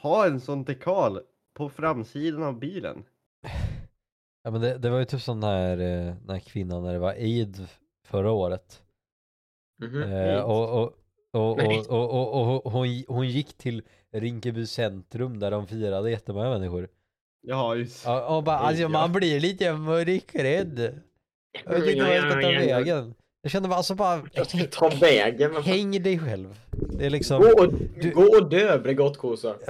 [0.00, 1.20] ha en sån dekal
[1.54, 3.04] på framsidan av bilen?
[4.42, 6.98] Ja men det, det var ju typ sån här, eh, den här kvinnan när det
[6.98, 7.68] var aid
[8.06, 8.82] förra året.
[9.82, 10.94] Eh, och,
[12.72, 13.82] hon, hon gick till
[14.12, 16.88] Rinkeby centrum där de firade jättemånga människor.
[17.42, 18.88] Ja, just Ja, och bara, alltså Ja.
[18.88, 21.00] man blir lite mörkrädd.
[21.64, 23.14] Jag vet inte vad jag ska ta vägen.
[23.42, 25.56] Jag kände bara, alltså bara, Jag ska ta vägen.
[25.62, 26.60] häng dig själv.
[26.70, 29.54] Det är liksom, Gå och, Du- gå och dö Bregottkossa.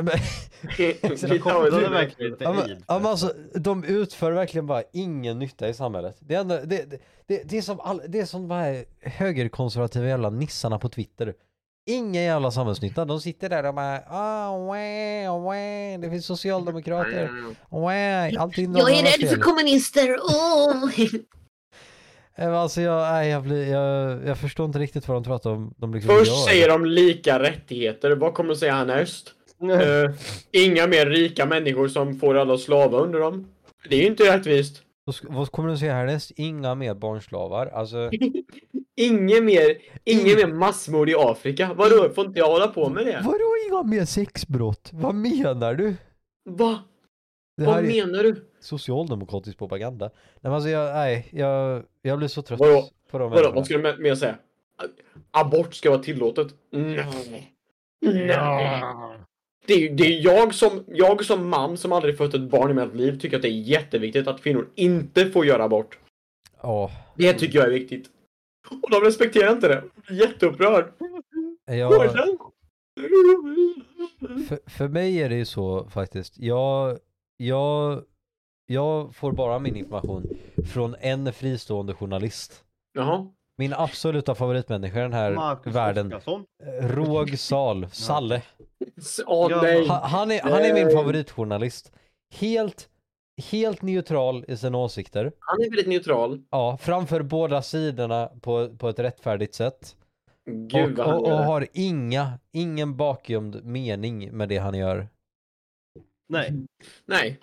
[2.39, 6.17] Ja, men- alltså, de utför verkligen bara ingen nytta i samhället.
[6.21, 8.85] Det är, ändå, det, det, det, det är som, all, det är som de här
[9.01, 11.35] högerkonservativa jävla nissarna på Twitter.
[11.87, 13.05] Ingen jävla samhällsnytta.
[13.05, 17.31] De sitter där och bara ah, wah, wah, det finns socialdemokrater.
[18.39, 20.17] Allting Jag är rädd för kommunister.
[20.23, 20.85] Åh!
[22.41, 25.43] Eh, Alltså jag, nej, jag, blir, jag, jag förstår inte riktigt vad de tror att
[25.43, 26.37] de, de liksom Först gör.
[26.49, 28.11] säger de lika rättigheter.
[28.17, 29.35] Vad kommer att säga härnäst?
[29.63, 30.11] Eh,
[30.53, 33.47] inga mer rika människor som får alla slavar under dem.
[33.89, 34.83] Det är ju inte rättvist.
[35.29, 36.31] Vad kommer de säga härnäst?
[36.37, 37.67] Inga mer barnslavar.
[37.67, 38.11] Alltså,
[38.97, 41.71] Inget mer, inget mer massmord i Afrika.
[41.77, 43.21] Vadå, får inte jag hålla på med det?
[43.25, 44.91] vadå inga mer sexbrott?
[44.93, 45.95] Vad menar du?
[46.51, 46.79] Va?
[47.57, 48.47] Vad menar du?
[48.61, 50.05] socialdemokratisk propaganda.
[50.07, 52.89] Nej men alltså jag, nej, jag, jag blir så trött Vadå?
[53.11, 54.39] på de Vadå, vad ska du mer säga?
[55.31, 56.47] abort ska vara tillåtet.
[56.71, 57.55] Nej.
[58.01, 58.83] Nej.
[59.67, 62.75] Det är, det är jag, som, jag som man som aldrig fött ett barn i
[62.75, 65.99] mitt liv tycker att det är jätteviktigt att kvinnor inte får göra abort.
[66.63, 68.11] Ja, Det tycker jag är viktigt.
[68.83, 69.75] Och de respekterar inte det.
[69.75, 70.93] Jag blir Jätteupprörd.
[71.65, 72.13] jag,
[74.49, 76.39] för, för mig är det ju så faktiskt.
[76.39, 76.99] Jag,
[77.47, 78.03] jag,
[78.67, 80.27] jag får bara min information
[80.67, 82.65] från en fristående journalist.
[82.93, 83.27] Jaha.
[83.57, 86.07] Min absoluta favoritmänniska i den här Marcus världen.
[86.07, 86.45] Oskarsson.
[86.81, 88.43] Råg Sal, Salle.
[89.27, 89.87] Åh nej.
[89.89, 91.93] Han, han, är, han är min favoritjournalist.
[92.35, 92.89] Helt,
[93.51, 95.33] helt neutral i sina åsikter.
[95.39, 96.43] Han är väldigt neutral.
[96.51, 99.97] Ja, framför båda sidorna på, på ett rättfärdigt sätt.
[100.51, 101.45] Gud Och, han och, och gör.
[101.45, 105.09] har inga, ingen bakgömd mening med det han gör.
[106.31, 106.53] Nej.
[107.07, 107.39] Nej,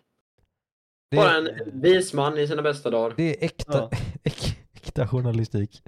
[1.12, 1.50] Det, bara en
[1.82, 3.14] vis man i sina bästa dagar.
[3.18, 3.98] det är äkta, Ja.
[4.24, 5.82] äk, äkta journalistik.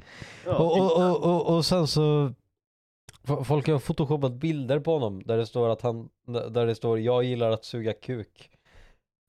[0.45, 2.33] Ja, Och, och, och, och, och sen så
[3.45, 6.09] Folk har photoshoppat bilder på honom där det står att han,
[6.51, 8.49] där det står jag gillar att suga kuk.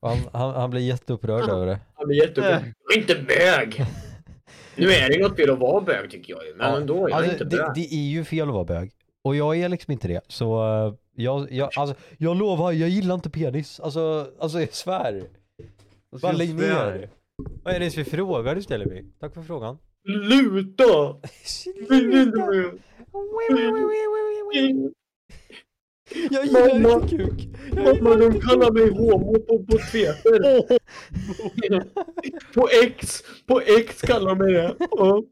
[0.02, 1.80] Och han, han, han blir jätteupprörd över det.
[1.94, 2.72] Han blir jätteupprörd.
[2.88, 3.84] Jag är inte bög!
[4.76, 6.54] Nu är det något fel att vara bög tycker jag ju.
[6.54, 7.74] Men Ja, ändå, jag är Alltså, inte det, bög.
[7.74, 8.90] det är ju fel att vara bög.
[9.24, 10.20] Och jag är liksom inte det.
[10.28, 13.80] Så eh, jag, jag, alltså, jag lovar, jag gillar inte penis.
[13.80, 15.22] Alltså, alltså jag svär.
[16.12, 17.10] Och Bara lägg ner.
[17.62, 19.04] Vad är det för fråga du ställer mig?
[19.20, 19.78] Tack för frågan.
[20.04, 21.16] Luta!
[26.30, 26.94] Jag gillar Mamma.
[27.02, 27.48] inte kuk.
[27.76, 30.62] Jag Mamma, de kallar mig homo på, på Twitter.
[32.54, 34.74] på X, på X kallar de mig det.
[34.90, 35.22] Ja.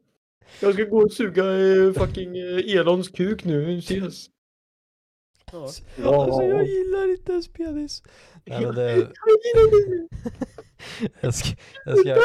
[0.60, 4.26] Jag ska gå och suga eh, fucking eh, Elons kuk nu, vi ses.
[5.52, 6.24] Ja.
[6.24, 8.02] Alltså jag gillar inte ens penis.
[8.44, 9.08] Nej, men det,
[11.20, 12.18] jag, ska, jag, ska, jag,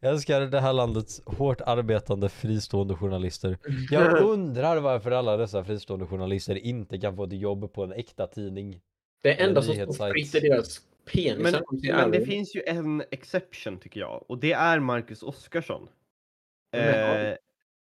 [0.00, 3.58] jag älskar det här landets hårt arbetande fristående journalister.
[3.90, 8.26] Jag undrar varför alla dessa fristående journalister inte kan få ett jobb på en äkta
[8.26, 8.80] tidning.
[9.22, 10.80] Det enda som står fritt är deras
[11.12, 11.62] penisar.
[11.70, 15.88] Men, men det finns ju en exception tycker jag och det är Marcus Oskarsson.
[16.76, 17.34] Eh,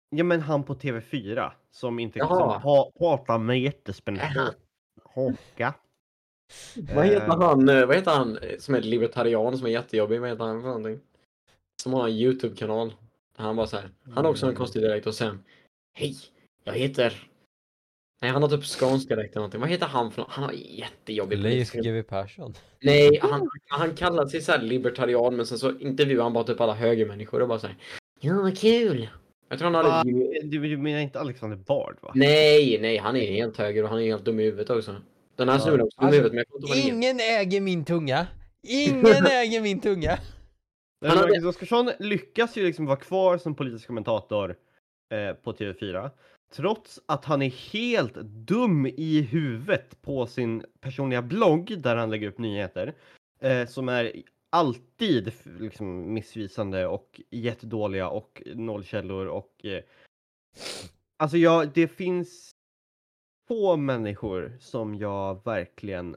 [0.10, 2.52] ja men han på TV4 som inte Jaha.
[2.54, 4.20] som ha, pratar med jättespänd
[5.16, 5.26] Jaha.
[5.26, 5.74] haka.
[6.96, 10.22] Vad heter Eh, han, eh, vad heter han eh, som är libertarian som är jättejobbig?
[10.22, 11.00] Vad heter han för någonting?
[11.84, 12.94] Som har en YouTube-kanal.
[13.38, 13.90] Han bara så här.
[14.14, 14.58] Han har också en Mm.
[14.58, 15.44] konstig dialekt och sen.
[15.98, 16.16] Hej,
[16.64, 17.30] jag heter...
[18.22, 19.60] Nej, han har typ skånsk dialekt eller någonting.
[19.62, 20.32] Vad heter han för något?
[20.32, 22.54] Han har jättejobbig Leif GW Persson.
[22.82, 26.62] Nej, han, han kallar sig så här libertarian men sen så intervjuar han bara typ
[26.62, 27.76] alla högermänniskor och bara så här.
[28.20, 29.10] Ja, vad kul!
[29.50, 30.04] Jag tror han Va?
[30.04, 30.46] lite...
[30.48, 32.12] du, du menar inte Alexander Bard va?
[32.16, 34.96] Nej, nej, han är helt höger och han är helt dum i huvudet också.
[35.36, 35.60] Den här Ja.
[35.62, 36.90] snubben är också dum i Alltså, huvudet men jag inte.
[36.96, 38.28] Ingen äger min tunga.
[38.64, 40.18] Ingen äger min tunga.
[41.06, 44.56] Han hade- Marcus Oskarsson lyckas ju liksom vara kvar som politisk kommentator
[45.14, 46.10] eh, på TV4.
[46.56, 52.28] Trots att han är helt dum i huvudet på sin personliga blogg där han lägger
[52.28, 52.94] upp nyheter.
[53.42, 54.12] Eh, som är
[54.56, 59.84] alltid liksom missvisande och jättedåliga och nollkällor och eh,
[61.18, 62.52] Alltså ja, det finns
[63.48, 66.16] få människor som jag verkligen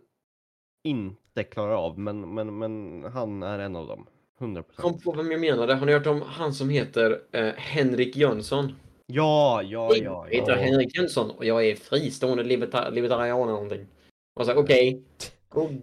[0.85, 4.07] inte klarar av men, men, men han är en av dem.
[4.41, 4.65] 100%.
[4.77, 5.75] Kom på vem jag menade.
[5.75, 8.73] Har ni hört om han som heter eh, Henrik Jönsson?
[9.07, 9.97] Ja, ja, ja.
[9.97, 10.59] jag heter ja.
[10.59, 13.87] Henrik Jönsson och jag är fristående liberta- libertarian eller någonting.
[14.35, 14.93] Och så okej.
[14.93, 15.38] Cool.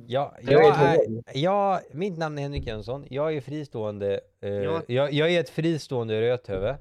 [0.07, 0.97] Ja, Jag är
[1.33, 3.05] jag mitt namn är Henrik Jönsson.
[3.09, 4.19] Jag är fristående.
[4.41, 4.81] Eh, Ja.
[4.87, 6.75] jag, jag är ett fristående röthuvud.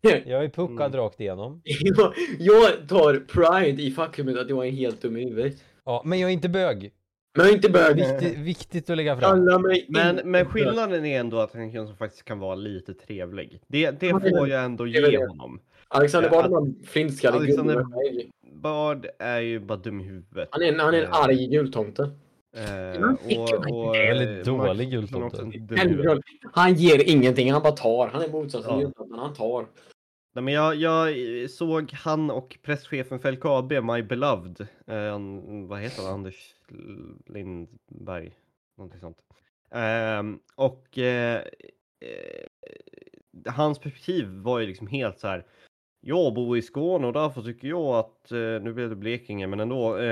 [0.26, 1.00] Jag är puckad Mm.
[1.00, 1.60] rakt igenom.
[1.64, 5.64] jag, jag tar pride i faktumet att jag är helt dum i huvudet.
[5.84, 6.92] Ja, men jag är inte bög.
[7.36, 7.96] Men jag är inte bög.
[7.96, 9.62] Viktigt, viktigt att lägga fram.
[9.88, 13.60] Men, men skillnaden är ändå att Henrik Jönsson faktiskt kan vara lite trevlig.
[13.68, 15.60] Det, det får jag ändå ge honom.
[15.88, 18.30] Alexander Ja, Bard var en flintskallig Alexander- gubbe.
[18.60, 20.48] Bard är ju bara dum i huvudet.
[20.52, 21.24] Han är en, han är en Ja.
[21.24, 22.10] arg jultomte.
[22.56, 23.02] Eh,
[23.38, 25.50] och, och, Väldigt eh, dålig jultomte.
[26.52, 28.08] Han ger ingenting, han bara tar.
[28.08, 28.76] Han är motsatsen Ja.
[28.78, 29.66] till jultomten, han tar.
[30.34, 31.14] Nej, men jag, jag
[31.50, 34.60] såg han och presschefen för LKAB, My Beloved.
[34.86, 35.18] Eh,
[35.68, 36.12] vad heter han?
[36.12, 36.54] Anders
[37.26, 38.32] Lindberg?
[38.76, 39.18] Någonting sånt.
[39.70, 41.42] Ehm, och eh,
[42.00, 42.46] eh,
[43.46, 45.46] hans perspektiv var ju liksom helt så här.
[46.00, 49.60] Jag bor i Skåne och därför tycker jag att, eh, nu blev det Blekinge men
[49.60, 50.04] ändå, eh,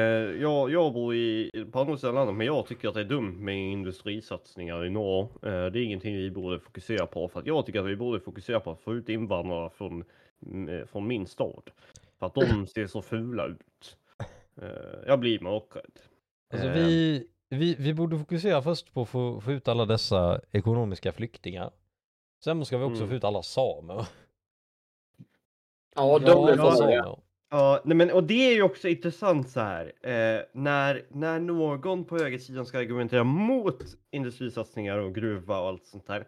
[0.42, 3.36] jag, jag bor i, på andra sidan landet men jag tycker att det är dumt
[3.38, 5.22] med industrisatsningar i norr.
[5.42, 8.20] Eh, det är ingenting vi borde fokusera på för att jag tycker att vi borde
[8.20, 10.04] fokusera på att få ut invandrare från,
[10.86, 11.70] från min stad.
[12.18, 13.96] För att de ser så fula ut.
[15.06, 15.98] Jag blir mörkrädd.
[16.52, 21.12] Alltså vi, vi, vi borde fokusera först på att få, få ut alla dessa ekonomiska
[21.12, 21.70] flyktingar.
[22.44, 23.08] Sen ska vi också Mm.
[23.08, 24.06] få ut alla samer.
[25.96, 27.02] Ja, de Ja, är ja, farliga.
[27.02, 27.18] samer.
[27.50, 29.92] Ja, nej men och det är ju också intressant så här.
[30.02, 36.06] Eh, när, när någon på högersidan ska argumentera mot industrisatsningar och gruva och allt sånt
[36.06, 36.20] där.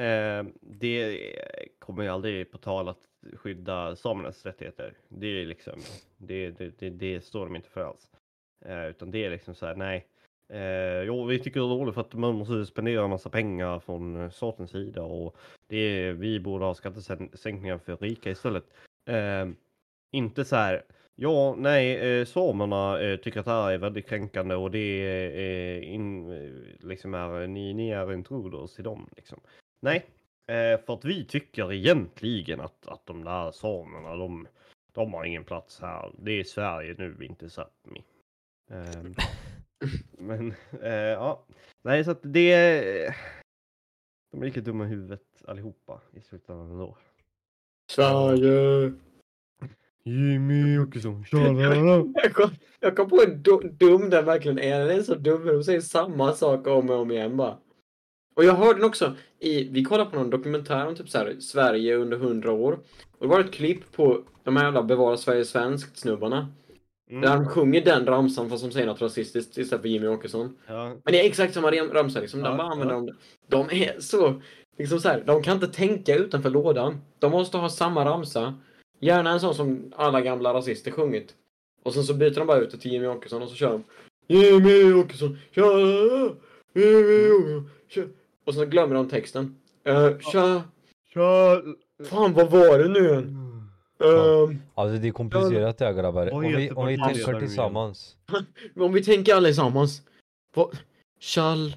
[0.00, 1.18] Eh, det
[1.78, 2.98] kommer ju aldrig på tal att
[3.36, 4.92] skydda samernas rättigheter.
[5.08, 5.80] Det är liksom,
[6.16, 8.10] det, det, det, det står de inte för alls.
[8.64, 10.06] Eh, utan det är liksom så här, nej.
[10.52, 13.78] Eh, jo, vi tycker det är dåligt för att man måste spendera en massa pengar
[13.78, 15.36] från statens sida och
[15.68, 18.64] det är, vi borde ha skattesänkningar för rika istället.
[19.06, 19.48] Eh,
[20.10, 20.84] inte så här,
[21.14, 25.30] ja, nej, eh, samerna eh, tycker att det här är väldigt kränkande och det är,
[25.38, 29.40] eh, in, eh, liksom är, ni, ni är intruders till dem liksom.
[29.80, 30.06] Nej,
[30.46, 34.48] eh, för att vi tycker egentligen att, att de där samerna, de,
[34.92, 36.12] de har ingen plats här.
[36.18, 38.02] Det är Sverige nu, inte Sápmi.
[38.70, 39.14] Ehm,
[40.18, 41.46] men, eh, ja,
[41.82, 42.56] nej, så att det,
[44.30, 46.96] de är lika dumma i huvudet allihopa i slutändan ändå.
[47.90, 48.92] Sverige!
[50.04, 51.24] Jimmy Åkesson,
[52.14, 54.80] Jag kom, jag kom på hur du- dum den verkligen är.
[54.86, 55.46] Den är så dum.
[55.46, 57.56] De säger samma sak om och om igen bara.
[58.36, 61.36] Och jag hörde den också i, vi kollade på någon dokumentär om typ så här,
[61.40, 62.72] Sverige under hundra år.
[63.18, 66.48] Och det var ett klipp på de här jävla Bevara Sverige svenskt snubbarna.
[67.10, 70.56] Där Mm, de sjunger den ramsan fast de säger något rasistiskt istället för Jimmy Åkesson.
[70.66, 72.40] ja, Men det är exakt samma ram- ramsa liksom.
[72.42, 73.00] De Ja, bara använder ja.
[73.00, 73.16] dem.
[73.70, 74.42] De är så,
[74.78, 77.00] liksom så här, de kan inte tänka utanför lådan.
[77.18, 78.54] De måste ha samma ramsa.
[79.00, 81.34] Gärna en sån som alla gamla rasister sjungit.
[81.82, 83.84] Och sen så byter de bara ut det till Jimmy Åkesson och så kör de
[84.26, 85.62] Jimmy Åkesson, tja,
[86.74, 88.02] Jimmy Åkesson, tja.
[88.44, 89.56] Och så glömmer de texten.
[89.88, 90.62] Uh, tja,
[91.14, 91.62] Tja!
[92.10, 93.42] fan vad var det nu igen?
[94.04, 96.34] Ehm, Alltså det är komplicerat det här grabbar.
[96.34, 98.16] Om vi, om vi tänker tillsammans.
[98.76, 100.02] om vi tänker allesammans.
[100.54, 100.78] Vad,
[101.20, 101.76] tjall,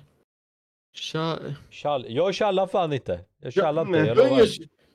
[0.94, 3.12] tja, Tjall, jag tjallar fan inte.
[3.12, 4.30] Jag Ja, tjallar inte, jag lovar.
[4.30, 4.46] ingen,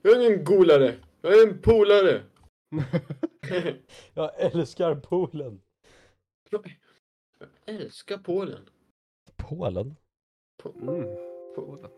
[0.02, 0.94] jag är ingen golare.
[1.22, 2.22] Jag är en polare.
[4.14, 5.60] Jag älskar Polen.
[6.50, 6.70] Jag
[7.66, 8.68] älskar Polen.
[9.36, 9.96] Polen?
[10.82, 11.16] Mm.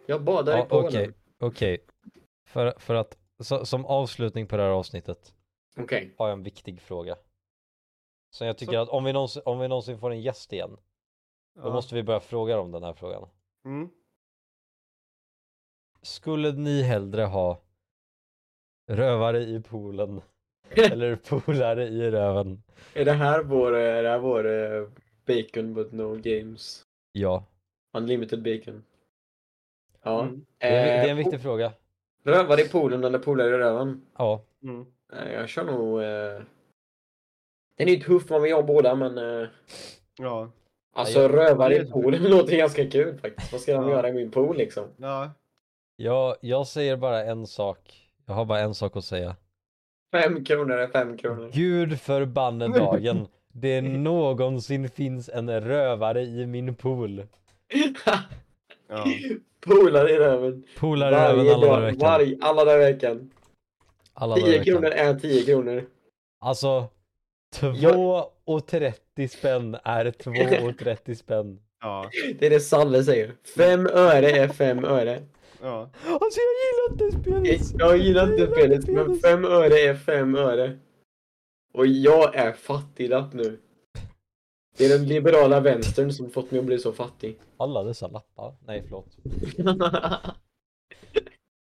[0.07, 0.87] Jag badar i Ja, Polen.
[0.89, 1.13] okej.
[1.39, 1.85] Okej.
[2.47, 5.35] För, för att, så, som avslutning på det här avsnittet
[5.77, 6.15] Okej.
[6.19, 7.17] har jag en viktig fråga.
[8.31, 10.77] Så jag tycker Så- att om vi, någonsin, om vi någonsin får en gäst igen,
[11.55, 11.73] då Ja.
[11.73, 13.29] måste vi börja fråga om den här frågan.
[13.67, 13.89] Mm.
[16.03, 17.63] Skulle ni hellre ha
[18.89, 20.21] rövare i poolen
[20.71, 22.63] eller polare i röven?
[22.95, 24.89] Är det här vår, är det här vår eh,
[25.27, 26.83] bacon but no games?
[27.13, 27.45] Ja,
[27.97, 28.85] Unlimited bacon.
[30.03, 30.23] Ja.
[30.23, 30.47] Mm.
[30.59, 31.73] det är, det är en Eh, viktig fråga.
[32.23, 34.07] Rövare i poolen eller polare i röven?
[34.17, 34.87] Ja, Mm.
[35.13, 36.03] Eh, jag kör nog...
[36.03, 36.43] Eh...
[37.77, 39.19] Den är ju tuff man vill ha båda men...
[39.19, 39.49] Eh...
[40.19, 40.51] Ja.
[40.97, 43.53] Alltså jag- rövare i poolen låter ganska kul faktiskt.
[43.53, 43.91] Vad ska de Ja.
[43.91, 44.85] göra i min pool liksom?
[44.97, 45.31] Ja.
[45.97, 47.79] jag, jag säger bara en sak.
[48.27, 49.37] Jag har bara en sak att säga.
[50.13, 51.51] Fem kronor är fem kronor.
[51.53, 53.27] Gud förbanne dagen.
[53.53, 57.23] Det någonsin finns en rövare i min pool.
[58.89, 59.05] Ja.
[59.67, 60.65] Polare i röven.
[60.79, 61.99] Polare i röven alla dagar i veckan.
[62.09, 63.31] varje, alla dagar i veckan.
[64.15, 64.75] Alla dagar i 10 veckan.
[64.75, 65.85] kronor är 10 kronor.
[66.41, 66.85] Alltså,
[67.55, 71.61] 2,30 spänn är 2,30 spänn.
[71.81, 72.11] Ja.
[72.39, 73.35] Det är det Salle säger.
[73.57, 75.23] Fem öre är fem öre.
[75.61, 75.91] Ja.
[76.05, 77.61] Alltså jag gillar inte spelet.
[77.79, 80.79] Jag gillar inte spelet, men fem öre är fem öre.
[81.73, 83.59] Och jag är fattiglapp nu.
[84.79, 87.39] Det är den liberala vänstern som fått mig att bli så fattig.
[87.57, 88.55] Alla dessa lappar.
[88.67, 89.17] Nej förlåt.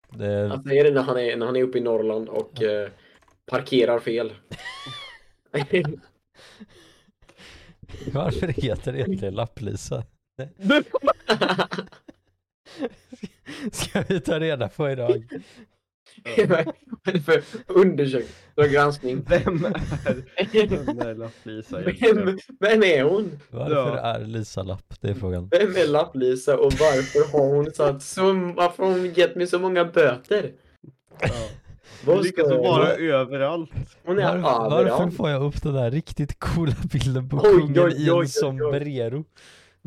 [0.09, 2.89] Det, Han säger det när han är, när han är uppe i Norrland och eh,
[3.45, 4.33] parkerar fel.
[8.13, 10.03] varför heter det inte lapplisa?
[13.71, 15.23] Ska vi ta reda på idag?
[16.37, 16.73] Vad är
[17.13, 18.29] det för undersökning?
[18.55, 19.25] För granskning?
[19.27, 23.39] Vem är den där Lapp-Lisa Vem, vem är hon?
[23.49, 23.99] Varför Ja.
[23.99, 24.93] är Lisa lapp?
[25.01, 25.47] Det är frågan.
[25.51, 29.59] Vem är Lapp-Lisa och varför har hon satt så, varför har hon gett mig så
[29.59, 30.51] många böter?
[31.19, 31.49] Ja.
[32.05, 33.21] Vad ska jag vara göra?
[33.21, 33.69] överallt.
[34.05, 35.15] Hon är Var, varför överallt.
[35.15, 38.15] får jag upp den här riktigt coola bilden på Oj, kungen oj, i oj, oj,
[38.15, 38.27] en oj.
[38.27, 39.25] sombrero?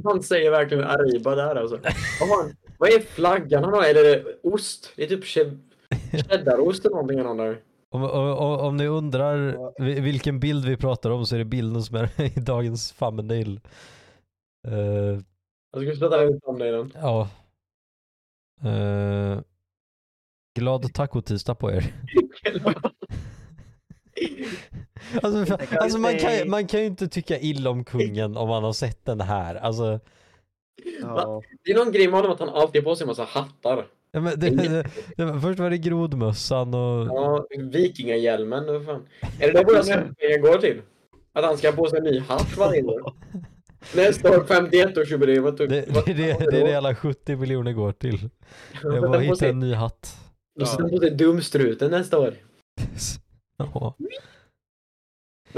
[0.05, 1.79] Han säger verkligen Arriba där alltså.
[2.21, 3.85] Vad, har han, vad är flaggan han har?
[3.85, 4.93] Är det ost?
[4.97, 5.59] Det är typ che-
[6.29, 7.61] cheddarost eller någonting han har där.
[7.91, 11.45] Om, om, om, om ni undrar vi- vilken bild vi pratar om så är det
[11.45, 13.61] bilden som är i dagens thumbnail.
[14.69, 15.21] Uh,
[15.73, 16.93] Jag ska sätta ut om dig den.
[16.95, 17.29] ja.
[18.65, 19.41] Uh,
[20.55, 21.85] glad tacotisdag på er.
[25.23, 28.65] Alltså, för, alltså man, kan, man kan ju inte tycka illa om kungen om man
[28.65, 29.55] har sett den här.
[29.55, 30.01] Alltså,
[31.03, 31.43] Ja.
[31.65, 33.87] Det är någon grej med honom att han alltid har på sig en massa hattar.
[34.13, 34.85] Ja, men det, det,
[35.17, 37.07] det, först var det grodmössan och...
[37.07, 39.07] Ja, vikingahjälmen och fan.
[39.41, 40.83] Är det då våra skattepengar går till?
[41.33, 43.13] Att han ska ha på sig en ny hatt varje år?
[43.95, 45.57] Nästa år 51-årsjubileet.
[45.57, 48.31] Det, det, det, det är det alla 70 miljoner går till.
[48.83, 50.17] Jag bara hitta en ny hatt.
[50.61, 52.35] Då sätter han på dumstruten nästa år.
[53.57, 53.95] Ja.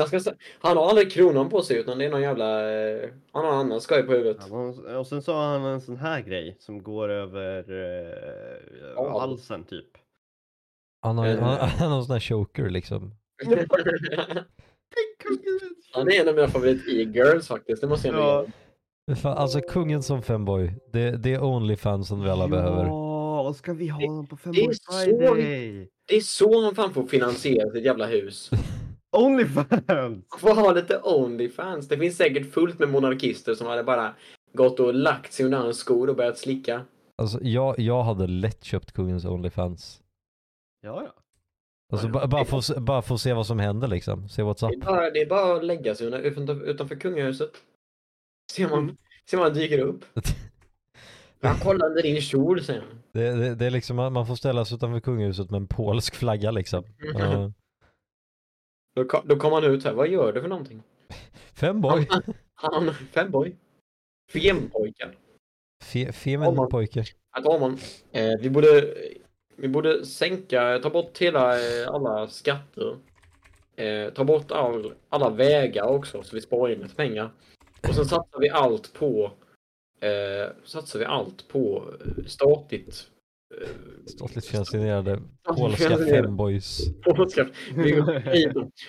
[0.07, 2.72] Ska, han har aldrig kronan på sig utan det är någon jävla...
[2.72, 4.36] eh, Han har annan skoj på huvudet.
[4.51, 9.20] Ja, och- sen så har han en sån här grej som går över eh, Ja.
[9.20, 9.86] halsen typ.
[11.03, 11.38] Han har, Eh.
[11.40, 13.14] han, han har en sån här choker liksom.
[15.92, 18.47] han är en av mina favorit e-girls faktiskt, det måste jag Ja.
[19.16, 22.84] Fan, alltså kungen som femboy, det, det är Onlyfans som vi alla behöver.
[23.53, 25.88] Ska vi ha honom på det är Femboy så- Friday?
[26.07, 28.51] Det är så han fan får finansiera sitt jävla hus.
[29.16, 30.24] Onlyfans!
[30.38, 31.88] Får ha lite Onlyfans.
[31.88, 34.14] Det finns säkert fullt med monarkister som hade bara
[34.53, 36.84] gått och lagt sig under hans skor och börjat slicka.
[37.16, 40.01] Alltså jag, jag hade lätt köpt kungens Onlyfans.
[40.80, 41.14] Ja, ja.
[41.92, 44.28] Alltså Ja, ba- bara få, se- bara få se vad som händer liksom.
[44.28, 44.84] Se what's Det är up.
[44.84, 47.51] bara, det är bara att lägga sig utanför, utanför kungahuset.
[48.53, 48.97] Ser man, Mm.
[49.30, 50.05] ser man dyker upp.
[51.45, 52.80] Jag kollar under din kjol, han.
[53.12, 56.14] Det, det, det är liksom, man man får ställa sig utanför kungahuset med en polsk
[56.14, 56.84] flagga liksom.
[57.18, 57.53] Ja.
[58.97, 59.92] Då, ko- då kommer han ut här.
[59.92, 60.82] Vad gör du för någonting?
[61.55, 62.09] femboy!
[62.55, 63.57] Han, femboy.
[64.32, 65.14] Fempojkar.
[65.82, 67.05] Fe, Om feminin man- pojke.
[67.32, 67.78] Herr talman.
[68.12, 68.95] Eh, vi borde,
[69.57, 72.97] vi borde sänka, ta bort hela, eh, alla skatter.
[73.76, 77.30] Eh, ta bort all, alla vägar också så vi sparar in lite pengar.
[77.88, 79.32] Och sen satsar vi allt på
[80.05, 81.84] eh, satsar vi allt på
[82.26, 83.11] statligt
[84.07, 85.22] Statligt finansierade
[85.57, 86.80] polska femboys.
[87.02, 87.48] Polska.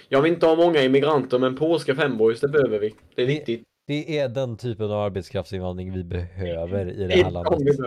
[0.09, 2.95] Jag vill inte ha många immigranter men polska femboys det behöver vi.
[3.15, 3.63] Det är viktigt.
[3.87, 7.77] Det är den typen av arbetskraftsinvandring vi behöver i det här landet.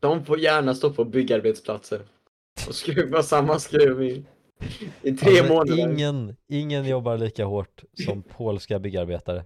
[0.00, 2.00] De får gärna stå på byggarbetsplatser.
[2.68, 4.24] Och skruva samma skruv i,
[5.02, 5.78] i tre Alltså, månader.
[5.78, 9.44] ingen, ingen jobbar lika hårt som polska byggarbetare.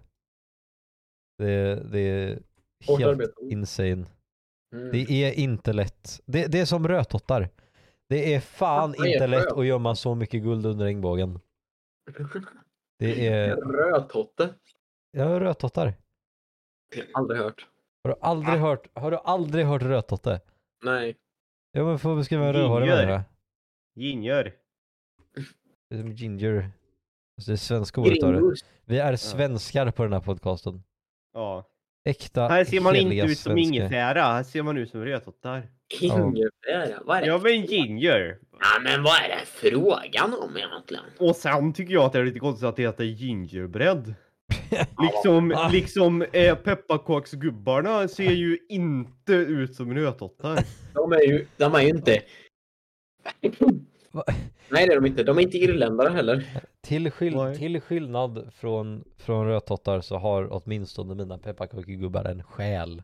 [1.38, 2.38] Det, det är
[2.86, 3.32] Hårt helt arbete.
[3.50, 4.06] insane.
[4.74, 4.90] Mm.
[4.92, 6.20] Det är inte lätt.
[6.26, 7.48] Det, det är som rödtottar.
[8.08, 11.40] Det är fan Vad är inte lätt att gömma så mycket guld under regnbågen.
[12.98, 14.54] Det är, Rödtotte.
[15.10, 15.94] ja rödtottar.
[17.14, 17.66] Aldrig hört.
[18.04, 20.40] Har du aldrig hört, har du aldrig hört rödtotte?
[20.84, 21.16] Nej.
[21.72, 23.06] Ja men får beskriva en rödhårig Ginger.
[23.06, 23.24] människa.
[23.94, 24.54] Ginger.
[25.90, 26.70] Det är som ginger.
[27.38, 28.32] Alltså det är svenska ordet det.
[28.32, 28.64] Gringus.
[28.84, 30.82] Vi är svenskar på den här podcasten.
[31.32, 31.68] Ja.
[32.04, 35.68] Äkta, Här ser man inte ut som ingefära, här ser man ut som rödtottar.
[36.00, 37.02] Ingefära.
[37.04, 37.26] Vad är det?
[37.26, 38.38] Ja men ginger.
[38.60, 41.04] Ja, men vad är det frågan om egentligen?
[41.18, 44.14] Och sen tycker jag att det är lite konstigt att det heter gingerbread.
[45.02, 50.64] Liksom, liksom eh, pepparkaksgubbarna ser ju inte ut som rödtottar.
[50.94, 52.20] De är ju, de är ju inte...
[54.12, 54.24] Va?
[54.68, 55.22] Nej det är de inte.
[55.22, 56.60] De är inte irländare heller.
[56.80, 63.02] Till, skill till skillnad från, från rödtottar så har åtminstone mina pepparkakegubbar en själ.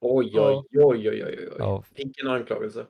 [0.00, 1.56] Oj, oj, oj, oj, oj, oj.
[1.58, 2.86] Ja, Vilken anklagelse.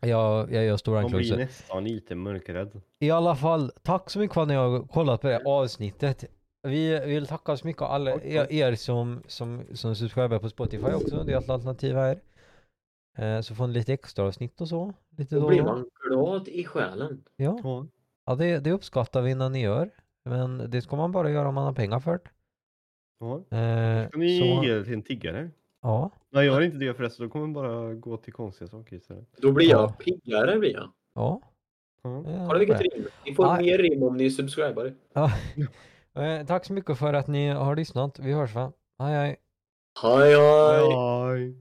[0.00, 2.80] jag, jag gör stor Man blir nästan lite mörkrädd.
[2.98, 6.24] I alla fall, tack så mycket för att ni har kollat på det avsnittet.
[6.62, 11.24] Vi vill tacka så mycket alla er, er som, som, som subscriber på Spotify också.
[11.24, 12.20] Det är ett alternativ här.
[13.18, 14.94] Eh, så får ni lite extra avsnitt och så.
[15.16, 15.48] Lite Då då.
[15.48, 17.24] blir man glad i själen.
[17.36, 17.86] Ja, Ja.
[18.26, 19.90] ja det, det uppskattar vi när ni gör.
[20.24, 22.30] Men det ska man bara göra om man har pengar för det.
[23.20, 23.36] Ja.
[23.58, 25.50] Eh, Ska ni så, ge det till en tiggare?
[25.82, 27.26] ja, Nej, jag har inte det förresten.
[27.26, 29.28] Då kommer man bara gå till konstiga saker istället.
[29.36, 29.92] Då blir jag Ja.
[30.04, 30.90] piggare blir jag.
[31.14, 31.40] ja.
[32.02, 32.22] Ja.
[32.26, 32.84] ja, Kolla vilket det.
[32.84, 33.06] rim.
[33.26, 33.62] Ni får Nej.
[33.62, 34.94] mer rim om ni är subscribare.
[35.12, 35.30] Ja.
[36.14, 38.18] Eh, tack så mycket för att ni har lyssnat.
[38.18, 38.72] Vi hörs va?
[38.98, 39.36] Hej hej.
[40.02, 40.92] Hej hej!
[41.36, 41.54] Hej.